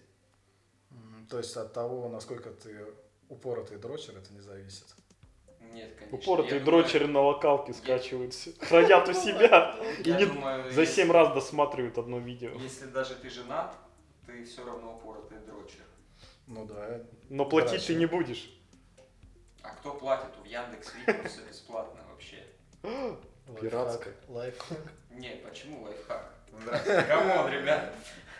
То 1.29 1.37
есть 1.39 1.55
от 1.57 1.73
того, 1.73 2.09
насколько 2.09 2.51
ты 2.51 2.85
упоротый 3.29 3.77
дрочер, 3.77 4.15
это 4.17 4.31
не 4.33 4.41
зависит. 4.41 4.85
Нет, 5.73 5.95
конечно. 5.97 6.17
Упоротые 6.17 6.59
Я 6.59 6.65
думаю- 6.65 6.83
дрочеры 6.83 7.07
на 7.07 7.21
локалке 7.21 7.73
скачивают, 7.73 8.33
всё, 8.33 8.51
хранят 8.59 9.07
у 9.07 9.13
себя 9.13 9.75
и 10.03 10.09
Я 10.09 10.17
не- 10.17 10.25
думаю, 10.25 10.71
за 10.71 10.81
если- 10.81 10.95
7 11.03 11.11
раз 11.11 11.33
досматривают 11.33 11.97
одно 11.97 12.19
видео. 12.19 12.51
Если 12.59 12.85
даже 12.87 13.15
ты 13.15 13.29
женат, 13.29 13.75
ты 14.25 14.43
все 14.43 14.65
равно 14.65 14.95
упоротый 14.97 15.37
дрочер. 15.39 15.85
Ну 16.47 16.65
да. 16.65 17.01
Но 17.29 17.45
платить 17.45 17.69
Хорошо. 17.71 17.87
ты 17.87 17.95
не 17.95 18.05
будешь. 18.05 18.49
А 19.63 19.69
кто 19.75 19.93
платит? 19.93 20.29
В 20.43 20.45
Яндекс 20.45 20.93
Видео 20.95 21.23
все 21.27 21.41
бесплатно 21.47 22.01
вообще. 22.11 22.43
Пиратское. 23.59 24.13
Лайфхак. 24.27 24.77
Не, 25.11 25.29
почему 25.47 25.83
лайфхак? 25.83 26.33
Здравствуйте. 26.61 27.03
Come 27.03 27.30
on, 27.30 27.49
ребят. 27.51 27.93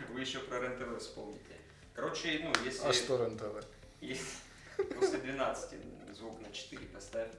Вы 0.10 0.22
еще 0.22 0.40
про 0.40 0.60
РЕН-ТВ 0.60 1.00
вспомните. 1.00 1.56
Короче, 1.94 2.40
ну, 2.44 2.52
если... 2.66 2.88
А 2.88 2.94
что 2.94 3.18
РЕН-ТВ? 3.24 3.66
Если 4.02 4.26
после 5.00 5.20
12 5.20 5.74
звук 6.14 6.40
на 6.42 6.52
4 6.52 6.86
поставь, 6.88 7.30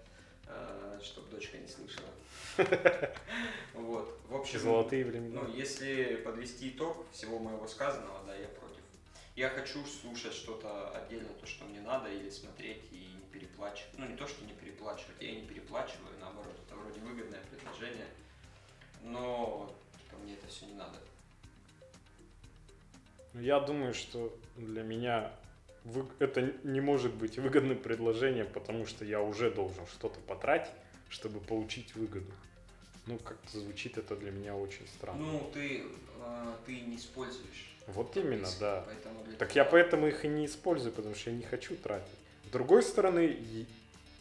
чтобы 1.02 1.30
дочка 1.30 1.58
не 1.58 1.68
слышала. 1.68 2.08
Вот. 3.74 4.18
В 4.28 4.36
общем, 4.36 4.60
Золотые 4.60 5.04
времена. 5.04 5.42
ну, 5.42 5.54
если 5.54 6.16
подвести 6.16 6.68
итог 6.70 7.06
всего 7.12 7.38
моего 7.38 7.66
сказанного, 7.66 8.24
да, 8.26 8.34
я 8.36 8.48
против. 8.48 8.80
Я 9.34 9.48
хочу 9.48 9.84
слушать 9.86 10.34
что-то 10.34 10.90
отдельно, 10.90 11.28
то, 11.40 11.46
что 11.46 11.64
мне 11.64 11.80
надо, 11.80 12.10
или 12.12 12.28
смотреть 12.28 12.82
и 12.90 12.96
не 13.16 13.24
переплачивать. 13.32 13.98
Ну, 13.98 14.06
не 14.06 14.16
то, 14.16 14.26
что 14.26 14.44
не 14.44 14.52
переплачивать, 14.52 15.16
я 15.20 15.30
и 15.30 15.36
не 15.40 15.46
переплачиваю, 15.46 16.18
наоборот, 16.20 16.54
это 16.66 16.76
вроде 16.76 17.00
выгодное 17.00 17.40
предложение. 17.50 18.06
Но 19.02 19.74
типа, 20.04 20.20
мне 20.22 20.34
это 20.34 20.46
все 20.48 20.66
не 20.66 20.74
надо. 20.74 20.98
Ну, 23.32 23.40
Я 23.40 23.60
думаю, 23.60 23.94
что 23.94 24.36
для 24.56 24.82
меня 24.82 25.32
вы- 25.84 26.06
это 26.18 26.52
не 26.64 26.80
может 26.80 27.14
быть 27.14 27.38
выгодным 27.38 27.78
предложением, 27.78 28.48
потому 28.52 28.86
что 28.86 29.04
я 29.04 29.20
уже 29.20 29.50
должен 29.50 29.86
что-то 29.86 30.20
потратить, 30.20 30.72
чтобы 31.08 31.40
получить 31.40 31.94
выгоду. 31.94 32.30
Ну, 33.06 33.18
как-то 33.18 33.58
звучит 33.58 33.98
это 33.98 34.14
для 34.16 34.30
меня 34.30 34.54
очень 34.54 34.86
странно. 34.86 35.20
Ну, 35.20 35.50
ты, 35.52 35.82
э, 36.20 36.52
ты 36.66 36.80
не 36.82 36.96
используешь. 36.96 37.68
Вот 37.88 38.16
именно, 38.16 38.46
риски, 38.46 38.60
да. 38.60 38.86
Так 39.38 39.50
тебя- 39.50 39.64
я 39.64 39.68
поэтому 39.68 40.06
их 40.06 40.24
и 40.24 40.28
не 40.28 40.46
использую, 40.46 40.92
потому 40.92 41.14
что 41.16 41.30
я 41.30 41.36
не 41.36 41.42
хочу 41.42 41.76
тратить. 41.76 42.06
С 42.46 42.50
другой 42.50 42.82
стороны, 42.84 43.66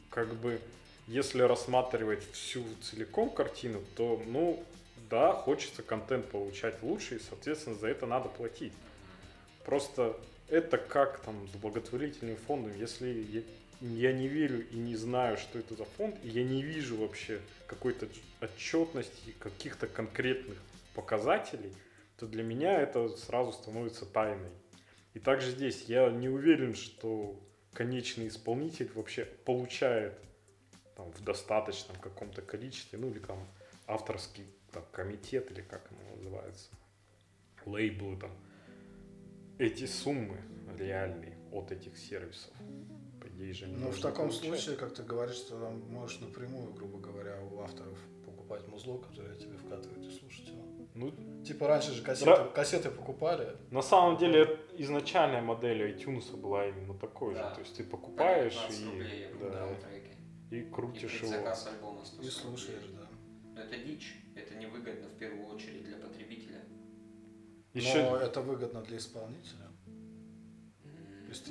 как 0.10 0.34
бы, 0.36 0.60
если 1.08 1.44
рассматривать 1.44 2.24
всю 2.32 2.64
целиком 2.82 3.30
картину, 3.30 3.84
то, 3.96 4.22
ну, 4.26 4.64
да, 5.12 5.34
хочется 5.34 5.84
контент 5.84 6.28
получать 6.32 6.82
лучше, 6.82 7.18
и, 7.18 7.20
соответственно, 7.20 7.76
за 7.76 7.88
это 7.88 8.08
надо 8.08 8.30
платить. 8.30 8.74
Просто 9.64 10.18
это 10.52 10.78
как 10.78 11.22
там 11.22 11.48
с 11.48 11.56
благотворительным 11.56 12.36
фондом, 12.36 12.78
если 12.78 13.44
я, 13.80 14.12
не 14.12 14.28
верю 14.28 14.70
и 14.70 14.76
не 14.76 14.98
знаю, 14.98 15.38
что 15.38 15.58
это 15.58 15.76
за 15.76 15.86
фонд, 15.86 16.18
и 16.24 16.28
я 16.28 16.44
не 16.44 16.62
вижу 16.62 16.98
вообще 16.98 17.40
какой-то 17.68 18.08
отчетности, 18.42 19.34
каких-то 19.40 19.88
конкретных 19.88 20.58
показателей, 20.94 21.74
то 22.18 22.28
для 22.28 22.44
меня 22.44 22.82
это 22.82 23.08
сразу 23.18 23.54
становится 23.54 24.06
тайной. 24.06 24.52
И 25.14 25.20
также 25.20 25.52
здесь 25.52 25.86
я 25.88 26.10
не 26.10 26.28
уверен, 26.28 26.76
что 26.76 27.40
конечный 27.74 28.28
исполнитель 28.28 28.92
вообще 28.94 29.24
получает 29.24 30.20
там, 30.98 31.12
в 31.14 31.24
достаточном 31.24 31.96
каком-то 31.98 32.42
количестве, 32.42 33.00
ну 33.00 33.10
или 33.10 33.20
там 33.20 33.48
авторский 33.88 34.46
там, 34.74 34.84
комитет, 34.92 35.50
или 35.50 35.62
как 35.62 35.90
оно 35.92 36.16
называется, 36.18 36.70
лейблы 37.66 38.18
там, 38.18 38.32
эти 39.62 39.86
суммы 39.86 40.38
реальные 40.80 41.38
от 41.52 41.72
этих 41.72 41.96
сервисов. 41.98 42.52
По 43.22 43.28
идее 43.28 43.54
же 43.54 43.68
Ну, 43.68 43.92
в 43.92 44.00
таком 44.00 44.30
получать. 44.30 44.42
случае, 44.62 44.76
как 44.76 44.94
ты 44.96 45.04
говоришь, 45.04 45.36
что 45.36 45.60
там 45.60 45.80
можешь 45.92 46.20
напрямую, 46.20 46.74
грубо 46.74 46.98
говоря, 46.98 47.40
у 47.44 47.60
авторов 47.62 48.00
покупать 48.26 48.68
музло, 48.68 48.98
которое 48.98 49.36
тебе 49.36 49.58
вкатывают 49.58 50.04
и 50.04 50.10
слушать 50.20 50.48
его. 50.48 50.64
Ну, 50.96 51.14
Типа 51.44 51.68
раньше 51.68 51.92
же 51.94 52.02
кассеты, 52.02 52.32
Ра- 52.32 52.52
кассеты 52.52 52.90
покупали, 52.90 53.56
на 53.70 53.82
самом 53.84 54.18
деле 54.18 54.60
изначальная 54.78 55.42
модель 55.42 55.92
iTunes 55.96 56.36
была 56.36 56.68
именно 56.68 56.94
такой 56.98 57.36
Да. 57.36 57.50
же. 57.50 57.56
То 57.56 57.62
есть 57.62 57.76
ты 57.78 57.84
По 57.84 57.98
покупаешь 57.98 58.54
19 58.54 58.86
рублей 58.88 59.30
и, 59.30 59.34
да. 59.40 59.50
да, 59.52 60.56
и 60.56 60.60
И 60.60 60.64
крутишь 60.70 61.22
его. 61.22 61.28
заказ 61.32 61.68
альбома 61.68 62.04
100 62.04 62.22
и 62.24 62.26
слушаешь, 62.30 62.88
да. 62.94 63.08
Но 63.56 63.62
это 63.62 63.78
дичь. 63.78 64.16
Это 64.36 64.56
невыгодно 64.56 65.08
в 65.08 65.18
первую. 65.18 65.41
Еще 67.74 68.04
Но 68.04 68.18
это 68.18 68.42
выгодно 68.42 68.82
для 68.82 68.98
исполнителя. 68.98 69.68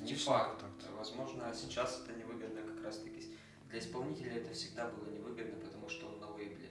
Не 0.02 0.14
факт. 0.14 0.61
как-то. 0.61 0.92
Возможно, 0.96 1.52
сейчас 1.54 2.02
это 2.04 2.12
невыгодно 2.18 2.61
как 2.62 2.85
раз 2.85 2.98
таки. 2.98 3.35
Для 3.70 3.78
исполнителя 3.78 4.33
это 4.33 4.52
всегда 4.52 4.90
было 4.90 5.09
невыгодно, 5.09 5.56
потому 5.64 5.88
что 5.88 6.09
он 6.09 6.20
на 6.20 6.30
лейбле. 6.35 6.68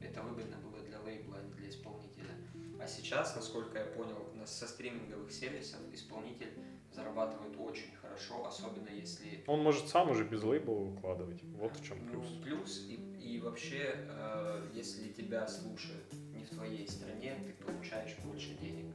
Это 0.00 0.22
выгодно 0.22 0.56
было 0.58 0.78
для 0.84 1.00
лейбла, 1.00 1.38
а 1.38 1.42
не 1.42 1.52
для 1.54 1.68
исполнителя. 1.68 2.34
А 2.80 2.86
сейчас, 2.86 3.34
насколько 3.34 3.78
я 3.78 3.86
понял, 3.86 4.28
со 4.46 4.68
стриминговых 4.68 5.32
сервисов 5.32 5.80
исполнитель 5.92 6.52
зарабатывает 6.92 7.56
очень 7.58 7.94
хорошо, 8.00 8.46
особенно 8.46 8.88
если 8.88 9.42
он 9.46 9.62
может 9.62 9.88
сам 9.88 10.10
уже 10.10 10.24
без 10.24 10.42
лейбла 10.42 10.74
выкладывать. 10.74 11.42
Вот 11.42 11.76
в 11.76 11.84
чем 11.84 11.98
Ну, 12.06 12.10
плюс. 12.12 12.28
плюс, 12.44 12.86
и, 12.88 12.94
и 13.20 13.40
вообще, 13.40 13.94
э, 13.96 14.70
если 14.74 15.12
тебя 15.12 15.46
слушают 15.48 16.04
не 16.38 16.44
в 16.44 16.50
твоей 16.50 16.88
стране, 16.88 17.34
ты 17.44 17.64
получаешь 17.64 18.16
больше 18.24 18.54
денег. 18.60 18.86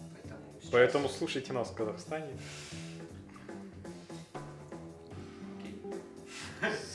Поэтому, 0.00 0.40
сейчас- 0.60 0.70
Поэтому 0.72 1.08
слушайте 1.08 1.52
нас 1.52 1.68
в 1.70 1.74
Казахстане. 1.74 2.32
Окей. 5.58 5.80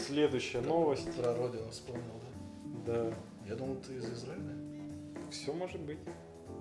Следующая 0.07 0.61
новость. 0.61 1.11
Про 1.15 1.35
родину 1.35 1.69
вспомнил, 1.71 2.03
да? 2.85 2.93
Да, 3.09 3.13
Я 3.47 3.55
думал, 3.55 3.75
ты 3.77 3.93
из 3.95 4.05
Израиля. 4.05 4.55
все 5.31 5.53
может 5.53 5.79
быть. 5.81 5.99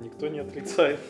Никто 0.01 0.29
не 0.29 0.39
отрицает. 0.41 1.01